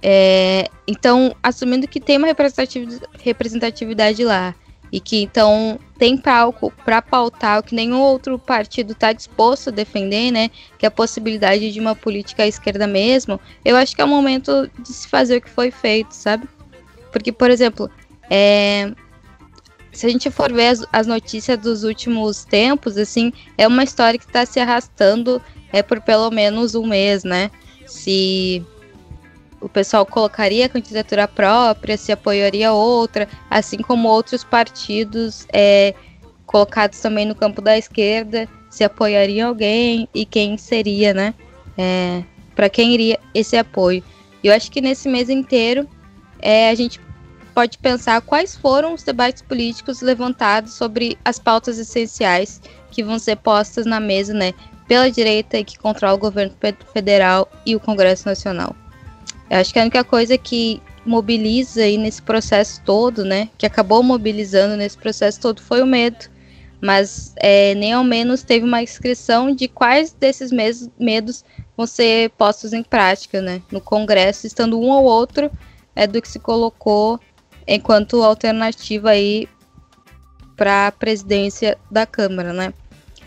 [0.03, 2.29] É, então, assumindo que tem uma
[3.23, 4.55] representatividade lá
[4.91, 9.73] e que então tem palco para pautar o que nenhum outro partido está disposto a
[9.73, 10.51] defender, né?
[10.79, 13.41] Que é a possibilidade de uma política à esquerda mesmo.
[13.65, 16.49] Eu acho que é o momento de se fazer o que foi feito, sabe?
[17.13, 17.91] Porque, por exemplo,
[18.31, 18.93] é,
[19.99, 24.17] se a gente for ver as, as, notícias dos últimos tempos, assim, é uma história
[24.17, 25.43] que está se arrastando
[25.73, 27.51] é por pelo menos um mês, né?
[27.85, 28.65] Se
[29.61, 35.93] o pessoal colocaria a candidatura própria, se apoiaria outra, assim como outros partidos é,
[36.47, 41.35] colocados também no campo da esquerda, se apoiariam alguém e quem seria, né?
[41.77, 42.23] É,
[42.55, 44.05] para quem iria esse apoio.
[44.45, 45.89] Eu acho que nesse mês inteiro
[46.41, 47.01] é, a gente
[47.59, 53.35] pode pensar quais foram os debates políticos levantados sobre as pautas essenciais que vão ser
[53.35, 54.55] postas na mesa, né,
[54.87, 56.55] pela direita e que controla o governo
[56.93, 58.77] federal e o Congresso Nacional.
[59.51, 64.05] Eu acho que a única coisa que mobiliza aí nesse processo todo, né, que acabou
[64.05, 66.27] mobilizando nesse processo todo foi o medo,
[66.81, 70.53] mas é, nem ao menos teve uma inscrição de quais desses
[70.97, 71.45] medos
[71.77, 75.51] vão ser postos em prática, né, no Congresso, estando um ou outro
[75.99, 77.19] é do que se colocou
[77.69, 79.47] enquanto alternativa aí
[80.57, 82.73] para a presidência da Câmara, né.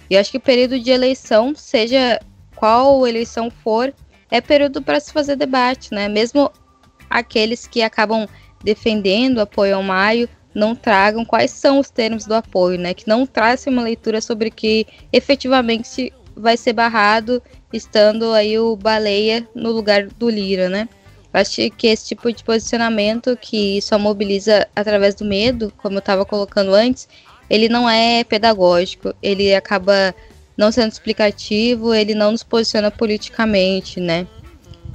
[0.09, 2.19] E acho que período de eleição, seja
[2.55, 3.93] qual eleição for,
[4.29, 6.09] é período para se fazer debate, né?
[6.09, 6.51] Mesmo
[7.09, 8.27] aqueles que acabam
[8.63, 12.93] defendendo apoio ao Maio não tragam quais são os termos do apoio, né?
[12.93, 19.47] Que não trazem uma leitura sobre que efetivamente vai ser barrado, estando aí o Baleia
[19.55, 20.89] no lugar do Lira, né?
[21.33, 26.25] Acho que esse tipo de posicionamento que só mobiliza através do medo, como eu estava
[26.25, 27.07] colocando antes,
[27.49, 30.13] ele não é pedagógico, ele acaba
[30.57, 34.27] não sendo explicativo, ele não nos posiciona politicamente, né?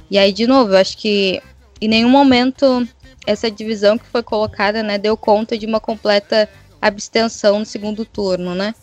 [0.09, 1.41] E aí, de novo, eu acho que
[1.81, 2.87] em nenhum momento
[3.25, 6.47] essa divisão que foi colocada, né, deu conta de uma completa
[6.81, 8.73] abstenção no segundo turno, né?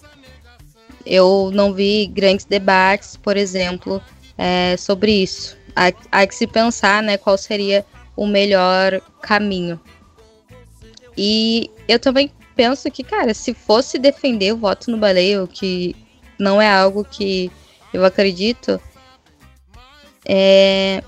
[1.06, 4.02] Eu não vi grandes debates, por exemplo,
[4.36, 5.56] é, sobre isso.
[5.76, 7.84] Há, que se pensar, né, qual seria
[8.16, 9.80] o melhor caminho.
[11.16, 15.94] E eu também penso que, cara, se fosse defender o voto no baleio, que
[16.38, 17.50] não é algo que
[17.92, 18.80] eu acredito,
[20.24, 21.02] é,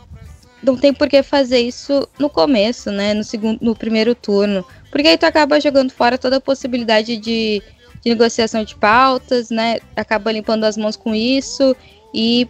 [0.62, 3.14] não tem por que fazer isso no começo, né?
[3.14, 7.62] No segundo, no primeiro turno, porque aí tu acaba jogando fora toda a possibilidade de,
[8.03, 9.79] de negociação de pautas, né?
[9.95, 11.75] Acaba limpando as mãos com isso
[12.12, 12.49] e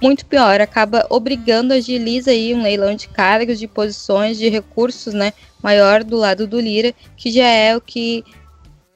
[0.00, 5.32] muito pior, acaba obrigando agiliza aí um leilão de cargos, de posições, de recursos, né?
[5.62, 8.24] Maior do lado do Lira, que já é o que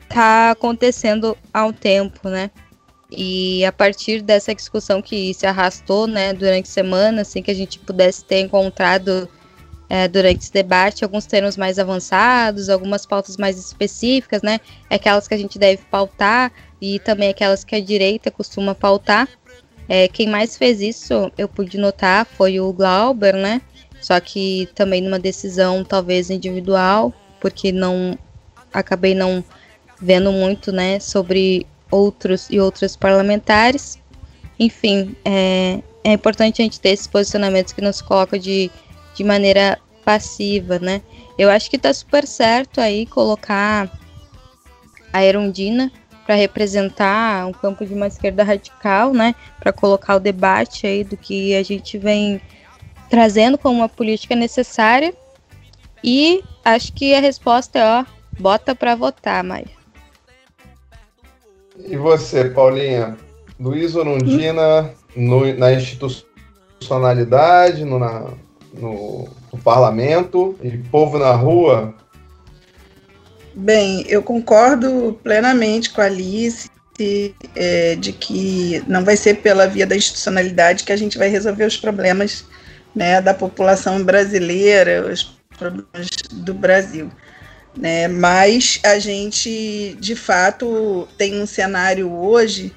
[0.09, 2.51] tá acontecendo há um tempo, né?
[3.11, 7.79] E a partir dessa discussão que se arrastou né, durante semana, assim, que a gente
[7.79, 9.29] pudesse ter encontrado
[9.89, 14.61] é, durante esse debate alguns termos mais avançados, algumas pautas mais específicas, né?
[14.89, 19.29] Aquelas que a gente deve pautar e também aquelas que a direita costuma pautar.
[19.93, 23.61] É, quem mais fez isso, eu pude notar, foi o Glauber, né?
[24.01, 28.16] Só que também numa decisão talvez individual, porque não
[28.72, 29.43] acabei não
[30.01, 33.99] vendo muito, né, sobre outros e outras parlamentares.
[34.61, 38.70] Enfim, é, é importante a gente ter esses posicionamentos que nos coloca de,
[39.16, 41.03] de maneira passiva, né?
[41.36, 43.91] Eu acho que tá super certo aí colocar
[45.12, 45.91] a Erundina
[46.31, 49.35] para representar um campo de uma esquerda radical, né?
[49.59, 52.41] Para colocar o debate aí do que a gente vem
[53.09, 55.12] trazendo como uma política necessária.
[56.05, 58.05] E acho que a resposta é, ó,
[58.39, 59.66] bota para votar, Maia.
[61.76, 63.16] E você, Paulinha?
[63.59, 68.31] Luiz Orundina no, na institucionalidade, no, na,
[68.72, 71.93] no, no parlamento e povo na rua?
[73.55, 76.71] Bem, eu concordo plenamente com a Alice
[77.57, 81.65] é, de que não vai ser pela via da institucionalidade que a gente vai resolver
[81.65, 82.45] os problemas
[82.95, 87.11] né, da população brasileira, os problemas do Brasil.
[87.77, 88.09] Né?
[88.09, 92.75] Mas a gente, de fato, tem um cenário hoje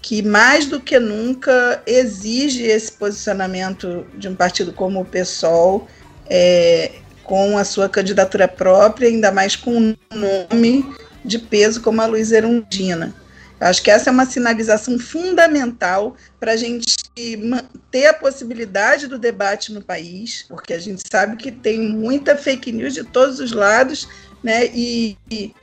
[0.00, 5.88] que mais do que nunca exige esse posicionamento de um partido como o PSOL,
[6.30, 6.92] é,
[7.26, 10.84] com a sua candidatura própria, ainda mais com um nome
[11.24, 13.14] de peso como a Luiz Erundina.
[13.58, 16.94] Acho que essa é uma sinalização fundamental para a gente
[17.90, 22.70] ter a possibilidade do debate no país, porque a gente sabe que tem muita fake
[22.70, 24.06] news de todos os lados,
[24.42, 24.66] né?
[24.66, 25.54] E, e,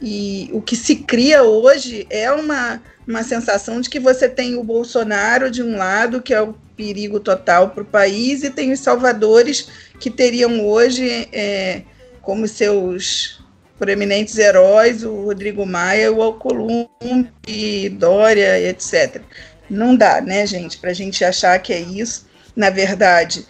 [0.00, 4.62] e o que se cria hoje é uma, uma sensação de que você tem o
[4.62, 8.80] Bolsonaro de um lado, que é o perigo total para o país, e tem os
[8.80, 9.68] salvadores
[9.98, 11.82] que teriam hoje é,
[12.22, 13.40] como seus
[13.78, 19.22] proeminentes heróis o Rodrigo Maia, o Alcolumbre, Dória, etc.
[19.68, 22.26] Não dá, né, gente, para a gente achar que é isso.
[22.54, 23.46] Na verdade,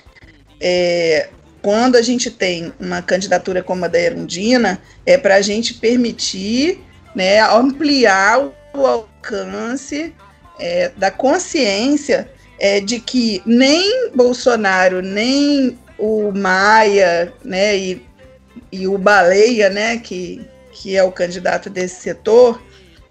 [0.61, 1.28] é,
[1.62, 6.80] quando a gente tem uma candidatura como a da Erundina, é para a gente permitir
[7.14, 8.40] né, ampliar
[8.74, 10.14] o alcance
[10.59, 18.06] é, da consciência é, de que nem Bolsonaro, nem o Maia, né, e,
[18.70, 22.62] e o Baleia, né, que, que é o candidato desse setor,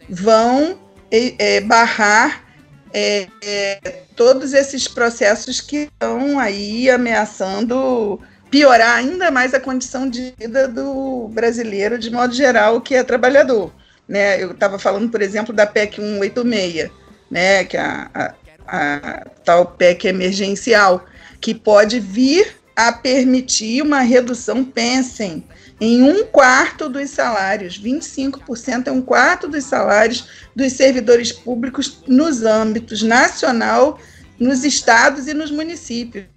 [0.10, 0.80] vão
[1.12, 2.46] é, barrar
[2.94, 3.80] é, é,
[4.16, 8.20] todos esses processos que estão aí ameaçando
[8.50, 13.72] piorar ainda mais a condição de vida do brasileiro, de modo geral, que é trabalhador.
[14.08, 14.42] Né?
[14.42, 16.90] Eu estava falando, por exemplo, da PEC 186,
[17.30, 17.64] né?
[17.66, 18.34] que é a, a,
[18.68, 21.06] a tal PEC emergencial,
[21.42, 25.44] que pode vir a permitir uma redução, pensem,
[25.80, 32.44] em um quarto dos salários, 25% é um quarto dos salários dos servidores públicos nos
[32.44, 34.00] âmbitos nacional,
[34.40, 36.28] nos estados e nos municípios.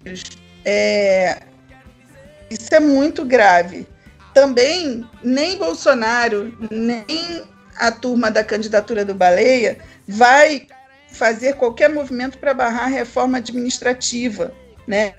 [0.63, 1.43] É,
[2.51, 3.87] isso é muito grave.
[4.33, 7.43] Também nem Bolsonaro, nem
[7.77, 9.77] a turma da candidatura do Baleia
[10.07, 10.67] vai
[11.07, 14.53] fazer qualquer movimento para barrar a reforma administrativa,
[14.87, 15.13] né?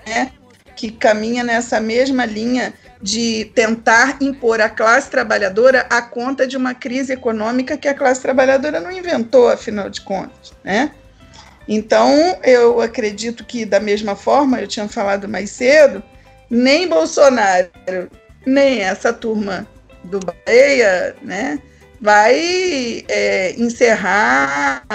[0.75, 6.73] que caminha nessa mesma linha de tentar impor à classe trabalhadora a conta de uma
[6.73, 10.91] crise econômica que a classe trabalhadora não inventou, afinal de contas, né?
[11.67, 16.03] Então, eu acredito que, da mesma forma, eu tinha falado mais cedo,
[16.53, 17.69] nem Bolsonaro,
[18.45, 19.67] nem essa turma
[20.03, 21.59] do Bahia, né,
[21.99, 24.85] vai é, encerrar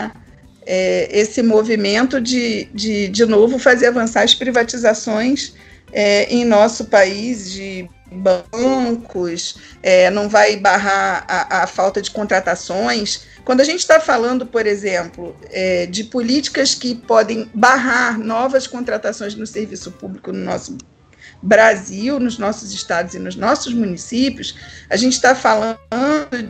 [0.64, 5.54] é, esse movimento de, de, de novo, fazer avançar as privatizações
[5.92, 13.26] é, em nosso país de bancos, é, não vai barrar a, a, falta de contratações.
[13.44, 19.34] Quando a gente está falando, por exemplo, é, de políticas que podem barrar novas contratações
[19.34, 20.76] no serviço público no nosso
[21.42, 24.56] Brasil, nos nossos estados e nos nossos municípios,
[24.90, 25.78] a gente está falando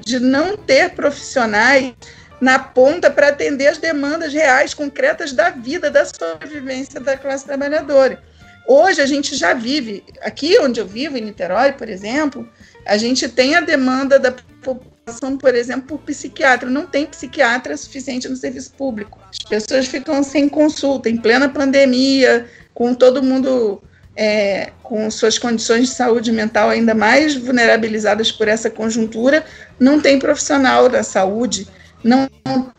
[0.05, 1.93] de não ter profissionais
[2.41, 8.23] na ponta para atender as demandas reais, concretas da vida, da sobrevivência da classe trabalhadora.
[8.67, 12.49] Hoje a gente já vive, aqui onde eu vivo, em Niterói, por exemplo,
[12.85, 14.31] a gente tem a demanda da
[14.63, 16.69] população, por exemplo, por psiquiatra.
[16.69, 19.19] Não tem psiquiatra suficiente no serviço público.
[19.31, 23.83] As pessoas ficam sem consulta, em plena pandemia, com todo mundo
[24.21, 29.45] é, com suas condições de saúde mental ainda mais vulnerabilizadas por essa conjuntura,
[29.79, 31.69] não tem profissional da saúde,
[32.03, 32.29] não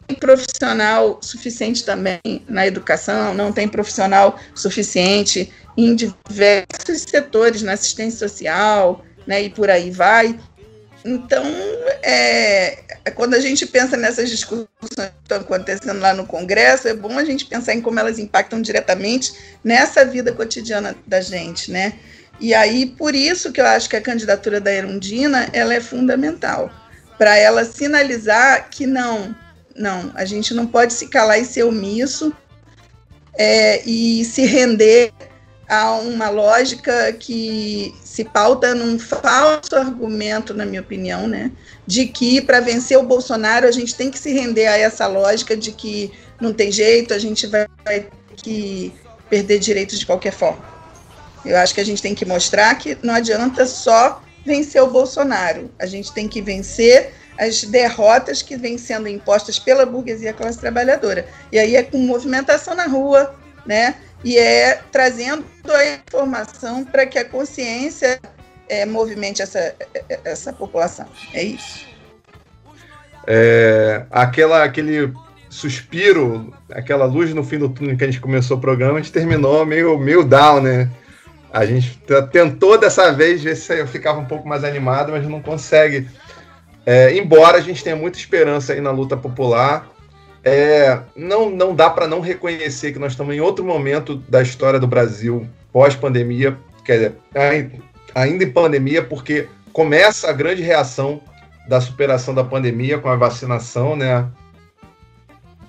[0.05, 8.27] tem profissional suficiente também na educação, não tem profissional suficiente em diversos setores, na assistência
[8.27, 10.37] social, né, e por aí vai.
[11.03, 11.43] Então,
[12.03, 12.79] é,
[13.15, 17.23] quando a gente pensa nessas discussões que estão acontecendo lá no Congresso, é bom a
[17.23, 19.33] gente pensar em como elas impactam diretamente
[19.63, 21.93] nessa vida cotidiana da gente, né?
[22.39, 26.71] E aí, por isso que eu acho que a candidatura da Erundina ela é fundamental,
[27.17, 29.35] para ela sinalizar que não,
[29.75, 32.33] não, a gente não pode se calar e ser omisso
[33.37, 35.11] é, e se render
[35.69, 41.51] a uma lógica que se pauta num falso argumento, na minha opinião, né,
[41.85, 45.55] de que para vencer o Bolsonaro a gente tem que se render a essa lógica
[45.55, 46.11] de que
[46.41, 48.91] não tem jeito, a gente vai, vai que
[49.29, 50.63] perder direitos de qualquer forma.
[51.45, 55.69] Eu acho que a gente tem que mostrar que não adianta só vencer o Bolsonaro,
[55.77, 61.27] a gente tem que vencer as derrotas que vêm sendo impostas pela burguesia classe trabalhadora.
[61.51, 63.33] E aí é com movimentação na rua,
[63.65, 63.95] né?
[64.23, 68.19] E é trazendo a informação para que a consciência
[68.67, 69.75] é, movimente essa,
[70.23, 71.07] essa população.
[71.33, 71.87] É isso.
[73.25, 75.13] É, aquela, aquele
[75.49, 79.11] suspiro, aquela luz no fim do túnel que a gente começou o programa, a gente
[79.11, 80.89] terminou meio, meio down, né?
[81.51, 81.99] A gente
[82.31, 86.07] tentou dessa vez ver se eu ficava um pouco mais animado, mas não consegue.
[86.85, 89.87] É, embora a gente tenha muita esperança aí na luta popular,
[90.43, 94.79] é, não, não dá para não reconhecer que nós estamos em outro momento da história
[94.79, 97.15] do Brasil pós-pandemia, quer dizer,
[98.15, 101.21] ainda em pandemia, porque começa a grande reação
[101.67, 104.27] da superação da pandemia com a vacinação, né?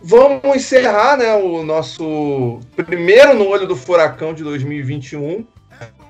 [0.03, 5.45] Vamos encerrar, né, o nosso primeiro no olho do furacão de 2021,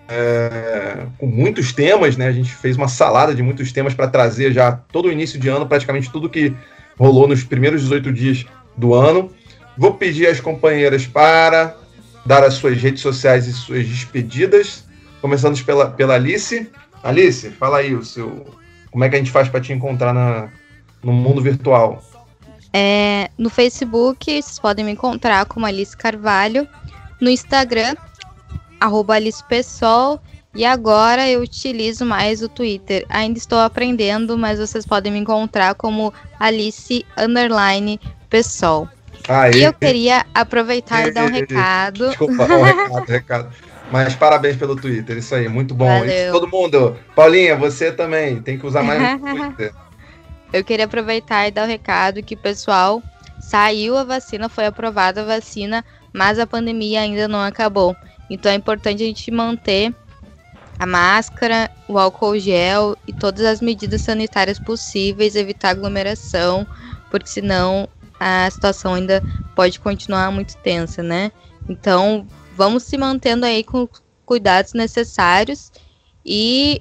[0.08, 2.28] é, com muitos temas, né?
[2.28, 5.48] A gente fez uma salada de muitos temas para trazer já todo o início de
[5.48, 6.54] ano, praticamente tudo que
[6.98, 9.30] rolou nos primeiros 18 dias do ano.
[9.76, 11.76] Vou pedir às companheiras para
[12.24, 14.84] dar as suas redes sociais e suas despedidas,
[15.20, 16.70] começando pela, pela Alice.
[17.02, 18.46] Alice, fala aí o seu,
[18.90, 20.50] como é que a gente faz para te encontrar na,
[21.02, 22.02] no mundo virtual?
[22.72, 26.68] É, no Facebook, vocês podem me encontrar como Alice Carvalho.
[27.20, 27.96] No Instagram,
[28.78, 30.22] arroba Alice Pessoal.
[30.54, 33.06] E agora eu utilizo mais o Twitter.
[33.08, 38.88] Ainda estou aprendendo, mas vocês podem me encontrar como Alice Underline Pessoal.
[39.54, 42.08] E eu queria aproveitar e dar um recado.
[42.08, 43.50] Desculpa, um recado, recado.
[43.92, 46.04] Mas parabéns pelo Twitter, isso aí, muito bom.
[46.04, 46.96] Isso, todo mundo.
[47.14, 49.72] Paulinha, você também tem que usar mais o Twitter.
[50.52, 53.02] Eu queria aproveitar e dar o um recado que, pessoal,
[53.40, 57.94] saiu a vacina, foi aprovada a vacina, mas a pandemia ainda não acabou.
[58.28, 59.92] Então é importante a gente manter
[60.80, 66.66] a máscara, o álcool gel e todas as medidas sanitárias possíveis, evitar aglomeração,
[67.10, 67.86] porque senão
[68.18, 69.22] a situação ainda
[69.54, 71.30] pode continuar muito tensa, né?
[71.68, 72.26] Então,
[72.56, 73.86] vamos se mantendo aí com
[74.24, 75.70] cuidados necessários
[76.24, 76.80] e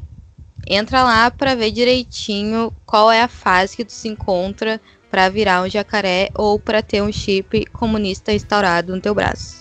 [0.66, 4.80] entra lá para ver direitinho qual é a fase que tu se encontra
[5.12, 9.59] para virar um jacaré ou para ter um chip comunista instaurado no teu braço.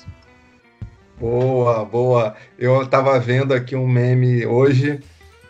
[1.21, 2.37] Boa, boa.
[2.57, 5.01] Eu estava vendo aqui um meme hoje,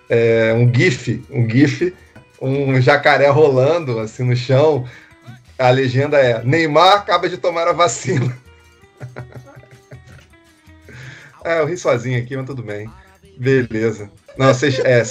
[0.08, 1.94] é, um GIF, um GIF,
[2.40, 4.88] um jacaré rolando assim no chão.
[5.58, 8.34] A legenda é: Neymar acaba de tomar a vacina.
[11.44, 12.90] é, eu ri sozinho aqui, mas tudo bem.
[13.36, 14.10] Beleza.
[14.38, 15.02] Não, vocês é,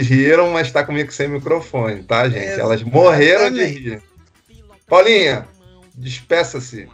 [0.00, 2.58] riram, mas está comigo sem microfone, tá, gente?
[2.58, 4.02] Elas morreram de rir.
[4.86, 5.46] Paulinha,
[5.94, 6.88] despeça-se.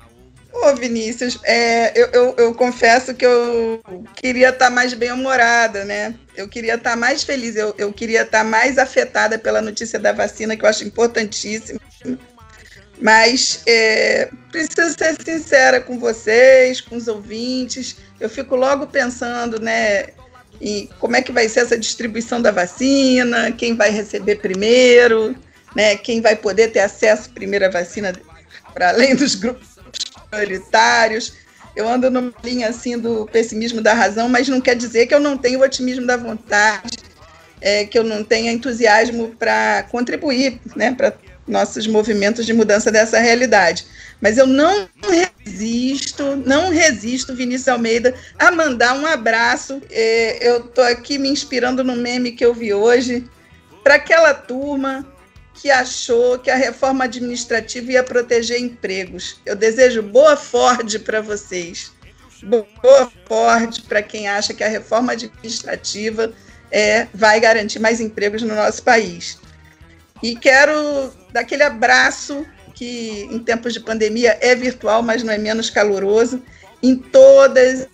[0.53, 3.83] Ô, Vinícius, é, eu, eu, eu, confesso que eu
[4.17, 6.15] queria estar tá mais bem-humorada, né?
[6.35, 9.99] Eu queria estar tá mais feliz, eu, eu queria estar tá mais afetada pela notícia
[9.99, 11.79] da vacina, que eu acho importantíssima.
[13.01, 17.97] Mas é, preciso ser sincera com vocês, com os ouvintes.
[18.19, 20.09] Eu fico logo pensando, né,
[20.61, 25.37] em como é que vai ser essa distribuição da vacina, quem vai receber primeiro,
[25.77, 27.31] né, quem vai poder ter acesso
[27.65, 28.13] à vacina
[28.75, 29.78] para além dos grupos
[30.31, 31.35] prioritários.
[31.75, 35.21] Eu ando numa linha assim do pessimismo da razão, mas não quer dizer que eu
[35.21, 36.99] não tenho o otimismo da vontade,
[37.61, 41.15] é, que eu não tenha entusiasmo para contribuir né, para
[41.47, 43.87] nossos movimentos de mudança dessa realidade.
[44.21, 44.89] Mas eu não
[45.45, 49.81] resisto, não resisto, Vinícius Almeida, a mandar um abraço.
[49.91, 53.25] É, eu estou aqui me inspirando no meme que eu vi hoje,
[53.83, 55.07] para aquela turma
[55.61, 59.41] que achou que a reforma administrativa ia proteger empregos.
[59.45, 61.93] Eu desejo boa Ford para vocês.
[62.43, 66.33] Boa Ford para quem acha que a reforma administrativa
[66.71, 69.39] é, vai garantir mais empregos no nosso país.
[70.23, 75.39] E quero dar aquele abraço que em tempos de pandemia é virtual, mas não é
[75.39, 76.41] menos caloroso,
[76.81, 77.89] em todas,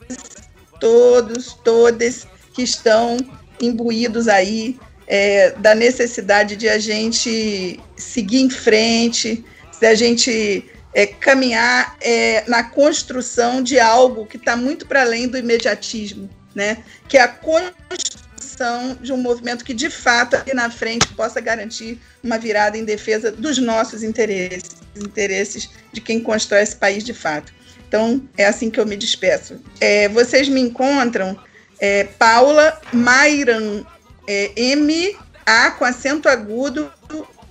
[0.78, 3.16] todos, todas que estão
[3.59, 9.44] imbuídos aí é, da necessidade de a gente seguir em frente,
[9.81, 10.64] de a gente
[10.94, 16.78] é, caminhar é, na construção de algo que está muito para além do imediatismo, né?
[17.09, 21.98] que é a construção de um movimento que, de fato, ali na frente possa garantir
[22.22, 27.52] uma virada em defesa dos nossos interesses, interesses de quem constrói esse país de fato.
[27.89, 29.60] Então, é assim que eu me despeço.
[29.81, 31.39] É, vocês me encontram,
[31.81, 33.85] é, Paula Mairan,
[34.27, 36.91] é, M-A com acento agudo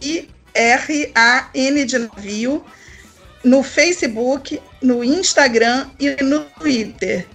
[0.02, 2.64] e R-A-N de navio,
[3.44, 7.26] no Facebook, no Instagram e no Twitter.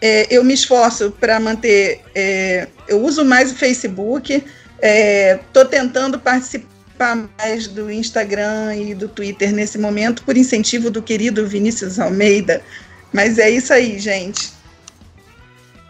[0.00, 2.00] É, eu me esforço para manter.
[2.14, 9.08] É, eu uso mais o Facebook, estou é, tentando participar mais do Instagram e do
[9.08, 12.62] Twitter nesse momento, por incentivo do querido Vinícius Almeida.
[13.12, 14.52] Mas é isso aí, gente.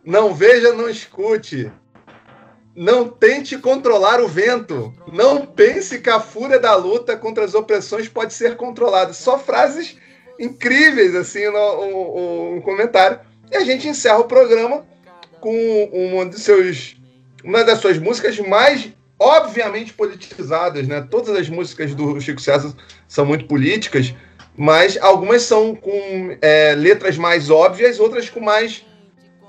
[0.05, 1.71] não veja, não escute,
[2.75, 8.07] não tente controlar o vento, não pense que a fúria da luta contra as opressões
[8.07, 9.13] pode ser controlada.
[9.13, 9.97] Só frases
[10.39, 13.19] incríveis assim no, comentário.
[13.51, 14.85] E a gente encerra o programa
[15.41, 16.95] com uma, dos seus,
[17.43, 21.05] uma das suas músicas mais obviamente politizadas, né?
[21.09, 22.73] Todas as músicas do Chico César
[23.07, 24.15] são muito políticas,
[24.55, 28.85] mas algumas são com é, letras mais óbvias, outras com mais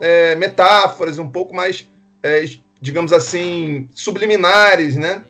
[0.01, 1.89] é, metáforas, um pouco mais,
[2.23, 2.45] é,
[2.81, 5.25] digamos assim, subliminares, né?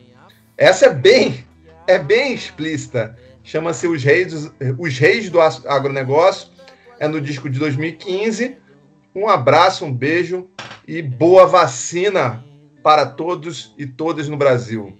[0.57, 1.45] Essa é bem,
[1.87, 3.17] é bem explícita.
[3.43, 6.49] Chama-se Os Reis, Os Reis do Agronegócio.
[6.99, 8.57] É no disco de 2015.
[9.15, 10.49] Um abraço, um beijo
[10.87, 12.43] e boa vacina
[12.81, 14.97] para todos e todas no Brasil.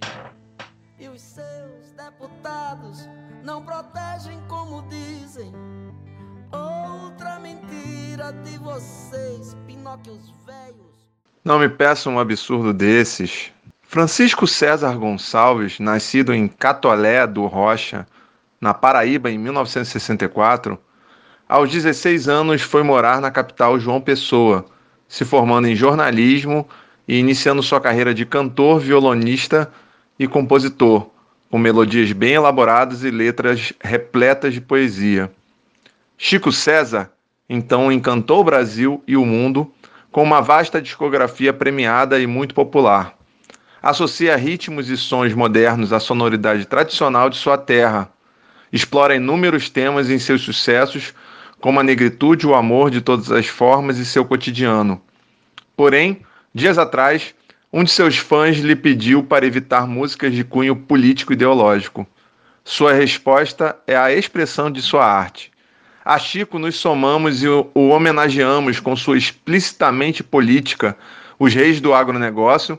[0.98, 3.08] E os seus deputados
[3.42, 5.52] não protegem como dizem.
[6.52, 11.08] Outra mentira de vocês, Pinóquios velhos.
[11.44, 13.52] Não me peçam um absurdo desses.
[13.82, 18.06] Francisco César Gonçalves, nascido em Catolé do Rocha,
[18.60, 20.78] na Paraíba, em 1964,
[21.48, 24.64] aos 16 anos foi morar na capital João Pessoa,
[25.08, 26.66] se formando em jornalismo
[27.06, 29.70] e iniciando sua carreira de cantor, violonista
[30.18, 31.10] e compositor,
[31.50, 35.30] com melodias bem elaboradas e letras repletas de poesia.
[36.16, 37.10] Chico César,
[37.48, 39.70] então, encantou o Brasil e o mundo
[40.10, 43.14] com uma vasta discografia premiada e muito popular.
[43.82, 48.08] Associa ritmos e sons modernos à sonoridade tradicional de sua terra.
[48.72, 51.12] Explora inúmeros temas em seus sucessos,
[51.64, 55.00] como a negritude, o amor de todas as formas e seu cotidiano.
[55.74, 56.20] Porém,
[56.54, 57.34] Dias atrás,
[57.72, 62.06] um de seus fãs lhe pediu para evitar músicas de cunho político-ideológico.
[62.62, 65.50] Sua resposta é a expressão de sua arte.
[66.04, 70.94] A Chico nos somamos e o, homenageamos com sua explicitamente política,
[71.38, 72.78] os reis do agronegócio,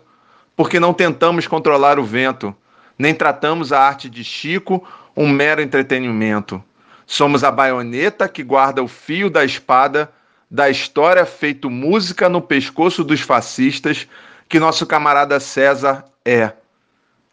[0.56, 2.56] porque não tentamos controlar o vento,
[3.00, 4.88] nem tratamos a arte de Chico
[5.18, 6.64] um mero entretenimento.
[7.08, 10.12] Somos a baioneta que guarda o fio da espada
[10.50, 14.08] da história feito música no pescoço dos fascistas
[14.48, 16.52] que nosso camarada César é.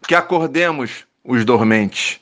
[0.06, 2.21] Que acordemos os dormentes.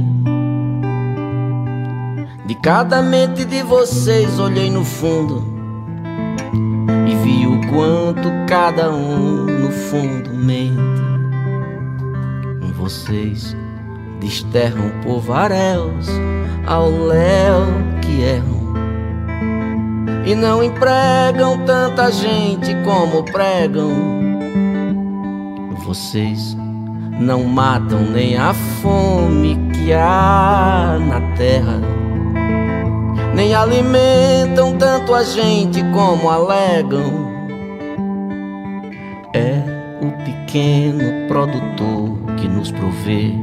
[2.61, 5.43] Cada mente de vocês olhei no fundo
[7.07, 11.01] e vi o quanto cada um no fundo mente.
[12.77, 13.57] Vocês
[14.19, 16.07] desterram povaréus
[16.67, 17.65] ao léu
[18.01, 18.61] que erram
[20.23, 23.89] e não empregam tanta gente como pregam.
[25.83, 26.55] Vocês
[27.19, 31.81] não matam nem a fome que há na terra,
[33.41, 37.27] nem alimentam tanto a gente como alegam.
[39.33, 39.63] É
[39.99, 43.33] o pequeno produtor que nos provê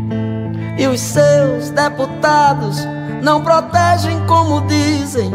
[0.79, 2.87] e os seus deputados
[3.25, 5.33] não protegem como dizem.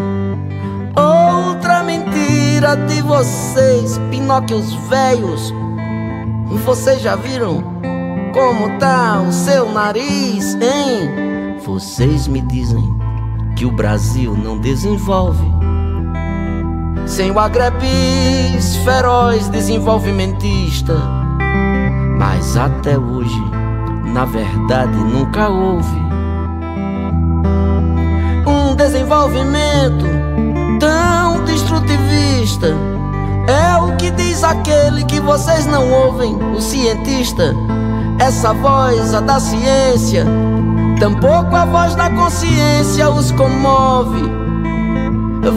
[0.95, 5.53] Outra mentira de vocês, Pinóquios velhos.
[6.63, 7.61] Vocês já viram
[8.33, 11.57] como tá o seu nariz, hein?
[11.65, 13.02] Vocês me dizem
[13.63, 15.47] que o Brasil não desenvolve
[17.05, 20.95] sem o agrepis feroz desenvolvimentista.
[22.19, 23.41] Mas até hoje
[24.13, 25.97] na verdade nunca houve
[28.45, 30.07] um desenvolvimento
[30.77, 32.67] tão destrutivista.
[33.47, 37.55] É o que diz aquele que vocês não ouvem, o cientista.
[38.19, 40.25] Essa voz, a da ciência,
[40.99, 44.21] tampouco a voz da consciência os comove.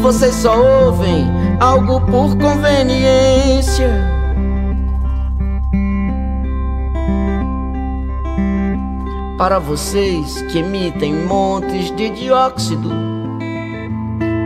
[0.02, 1.26] Vocês só ouvem
[1.60, 4.16] algo por conveniência.
[9.38, 12.90] Para vocês que emitem montes de dióxido,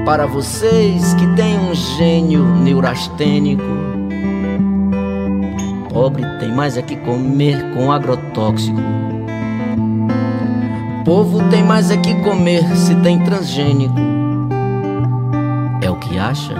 [0.04, 3.62] para vocês que têm um gênio neurastênico,
[5.92, 9.19] pobre tem mais é que comer com agrotóxico.
[11.10, 13.96] Povo tem mais é que comer se tem transgênico.
[15.82, 16.54] É o que acha,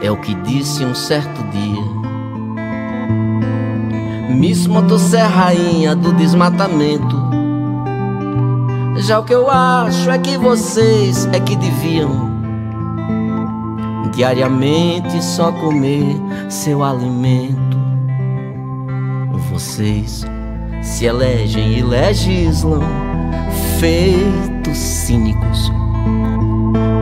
[0.00, 1.82] é o que disse um certo dia.
[4.32, 7.16] Miss Motosserra, rainha do desmatamento.
[8.98, 12.30] Já o que eu acho é que vocês é que deviam
[14.14, 16.16] diariamente só comer
[16.48, 17.76] seu alimento.
[19.50, 20.24] Vocês
[20.80, 23.05] se elegem e legislam
[23.78, 25.72] feitos cínicos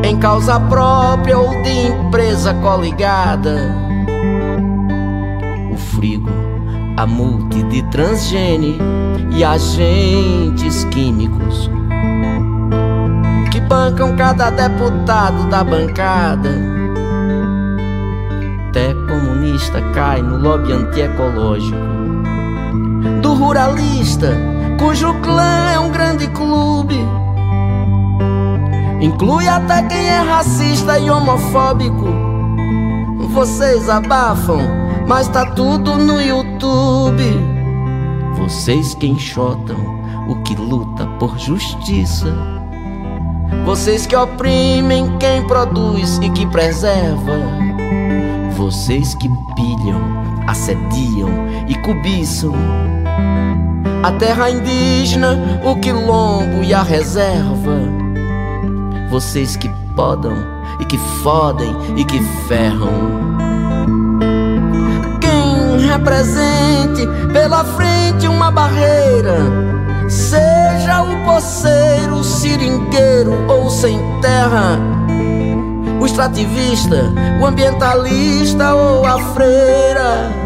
[0.05, 3.75] em causa própria ou de empresa coligada.
[5.73, 6.31] O frigo,
[6.97, 8.79] a multi de transgene
[9.31, 11.71] e agentes químicos
[13.75, 16.51] bancam cada deputado da bancada.
[18.69, 21.77] Até comunista cai no lobby antiecológico.
[23.21, 24.37] Do ruralista,
[24.79, 26.99] cujo clã é um grande clube.
[29.01, 32.07] Inclui até quem é racista e homofóbico.
[33.31, 34.61] Vocês abafam,
[35.07, 37.25] mas tá tudo no YouTube.
[38.39, 39.77] Vocês que enxotam
[40.29, 42.27] o que luta por justiça.
[43.65, 47.39] Vocês que oprimem quem produz e que preserva.
[48.57, 50.01] Vocês que pilham,
[50.47, 51.31] assediam
[51.67, 52.55] e cobiçam.
[54.05, 57.81] A terra indígena, o quilombo e a reserva.
[59.09, 59.66] Vocês que
[59.97, 60.35] podam
[60.78, 62.93] e que fodem e que ferram.
[65.22, 69.39] Quem represente pela frente uma barreira
[70.06, 74.78] Seja o poceiro, o seringueiro ou sem terra,
[75.98, 77.10] o extrativista,
[77.40, 80.44] o ambientalista ou a freira.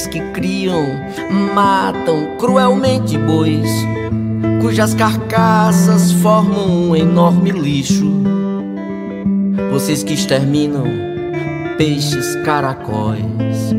[0.00, 0.82] Vocês que criam,
[1.54, 3.68] matam cruelmente bois,
[4.62, 8.10] cujas carcaças formam um enorme lixo.
[9.70, 10.84] Vocês que exterminam
[11.76, 13.74] peixes, caracóis,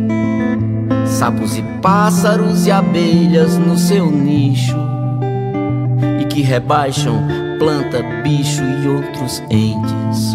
[1.07, 4.77] sapos e pássaros e abelhas no seu nicho,
[6.21, 7.17] e que rebaixam
[7.57, 10.33] planta, bicho e outros entes,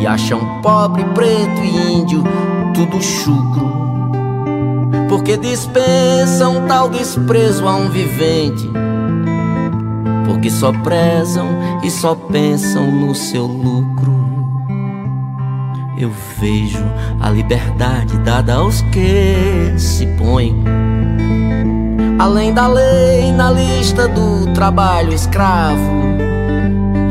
[0.00, 2.22] e acham pobre, preto e índio
[2.76, 3.88] tudo chucro,
[5.08, 8.68] porque dispensam tal desprezo a um vivente.
[10.26, 11.48] Porque só prezam
[11.82, 14.16] e só pensam no seu lucro.
[15.96, 16.84] Eu vejo
[17.20, 20.62] a liberdade dada aos que se põem.
[22.18, 25.98] Além da lei na lista do trabalho escravo.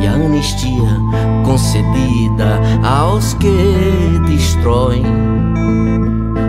[0.02, 0.88] E a anistia
[1.44, 5.37] concedida aos que destroem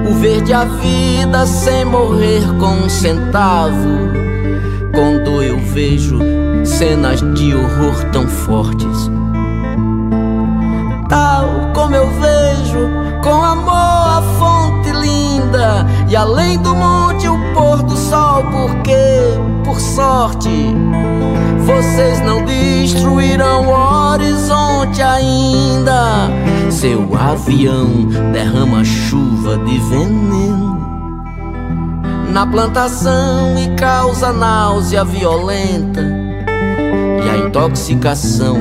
[0.08, 4.08] o verde a vida sem morrer com um centavo.
[4.94, 6.18] Quando eu vejo
[6.64, 9.10] cenas de horror tão fortes.
[11.08, 12.88] Tal como eu vejo
[13.22, 19.38] com amor a fonte linda e além do monte o pôr do sol, porque
[19.68, 20.48] por sorte
[21.58, 26.30] vocês não destruirão o horizonte ainda.
[26.70, 30.78] Seu avião derrama chuva de veneno
[32.32, 36.00] na plantação e causa náusea violenta
[37.22, 38.56] e a intoxicação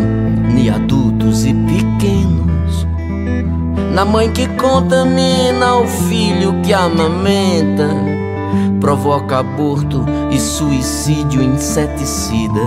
[0.50, 2.86] em adultos e pequenos.
[3.94, 7.88] Na mãe que contamina o filho que amamenta,
[8.82, 12.62] provoca aborto suicídio inseticida.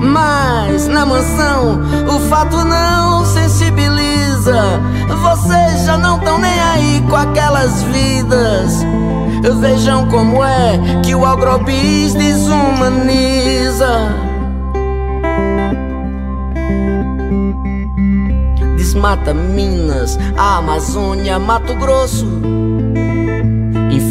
[0.00, 1.80] Mas na mansão
[2.14, 4.80] o fato não sensibiliza.
[5.22, 8.84] Vocês já não estão nem aí com aquelas vidas.
[9.60, 13.88] Vejam como é que o agrobis desumaniza.
[18.76, 22.26] Desmata Minas, a Amazônia, Mato Grosso.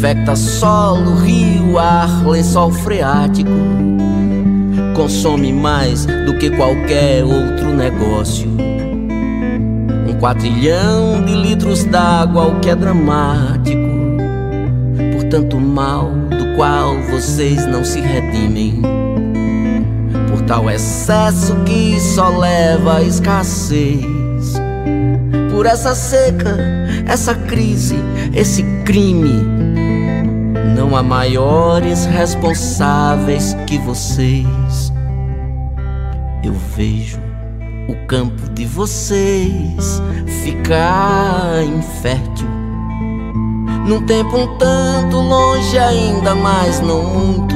[0.04, 3.48] Infecta solo, rio, ar, lençol freático.
[4.94, 8.50] Consome mais do que qualquer outro negócio.
[10.06, 13.94] Um quatrilhão de litros d'água, o que é dramático
[15.30, 18.82] tanto mal do qual vocês não se redimem.
[20.30, 24.04] Por tal excesso que só leva à escassez.
[25.50, 26.56] Por essa seca,
[27.06, 27.96] essa crise,
[28.32, 29.53] esse crime.
[30.74, 34.92] Não há maiores responsáveis que vocês.
[36.42, 37.18] Eu vejo
[37.88, 40.02] o campo de vocês
[40.42, 42.54] ficar infértil
[43.86, 47.54] num tempo um tanto longe ainda, mas não muito.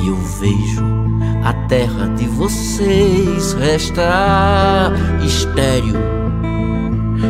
[0.00, 0.84] E eu vejo
[1.44, 4.92] a terra de vocês restar
[5.24, 5.98] estéreo.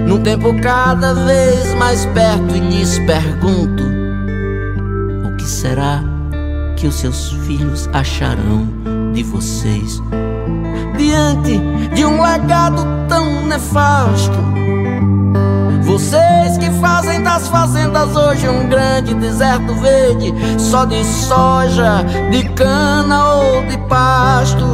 [0.06, 3.82] Num tempo cada vez mais perto e lhes pergunto:
[5.44, 6.02] que será
[6.74, 8.66] que os seus filhos acharão
[9.12, 10.02] de vocês?
[10.96, 11.60] Diante
[11.94, 14.32] de um legado tão nefasto
[15.82, 23.34] vocês que fazem das fazendas hoje um grande deserto verde, só de soja, de cana
[23.34, 24.64] ou de pasto.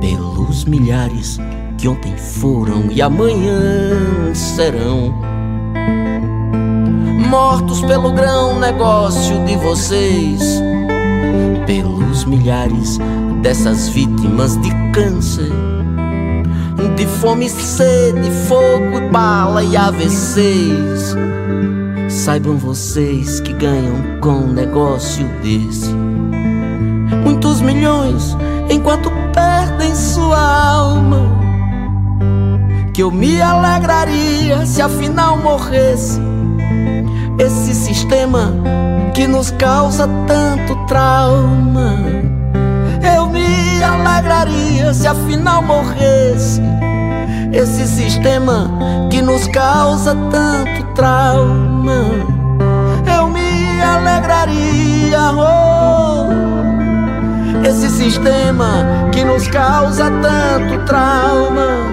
[0.00, 1.38] Pelos milhares
[1.76, 5.31] que ontem foram e amanhã serão.
[7.32, 10.60] Mortos pelo grão negócio de vocês,
[11.66, 12.98] pelos milhares
[13.40, 15.50] dessas vítimas de câncer
[16.94, 21.16] de fome, sede, fogo e bala e AVCs.
[22.10, 25.88] Saibam vocês que ganham com um negócio desse
[27.24, 28.36] muitos milhões
[28.68, 31.32] enquanto perdem sua alma.
[32.92, 36.20] Que eu me alegraria se afinal morresse
[37.38, 38.52] esse sistema
[39.14, 41.96] que nos causa tanto trauma.
[43.16, 46.62] Eu me alegraria se afinal morresse
[47.52, 48.70] esse sistema
[49.10, 52.04] que nos causa tanto trauma.
[53.14, 56.28] Eu me alegraria, oh,
[57.68, 61.91] esse sistema que nos causa tanto trauma.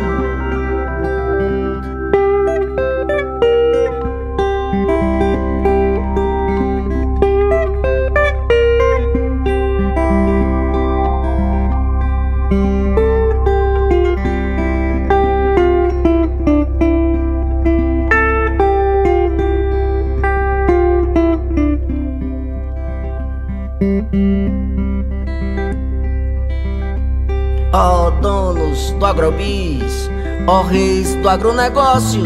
[30.49, 32.23] Ó reis do agronegócio,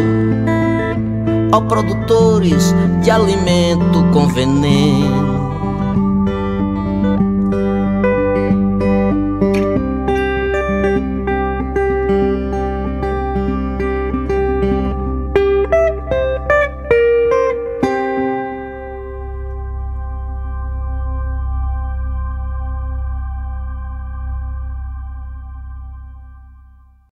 [1.52, 2.74] ó produtores
[3.04, 5.33] de alimento com veneno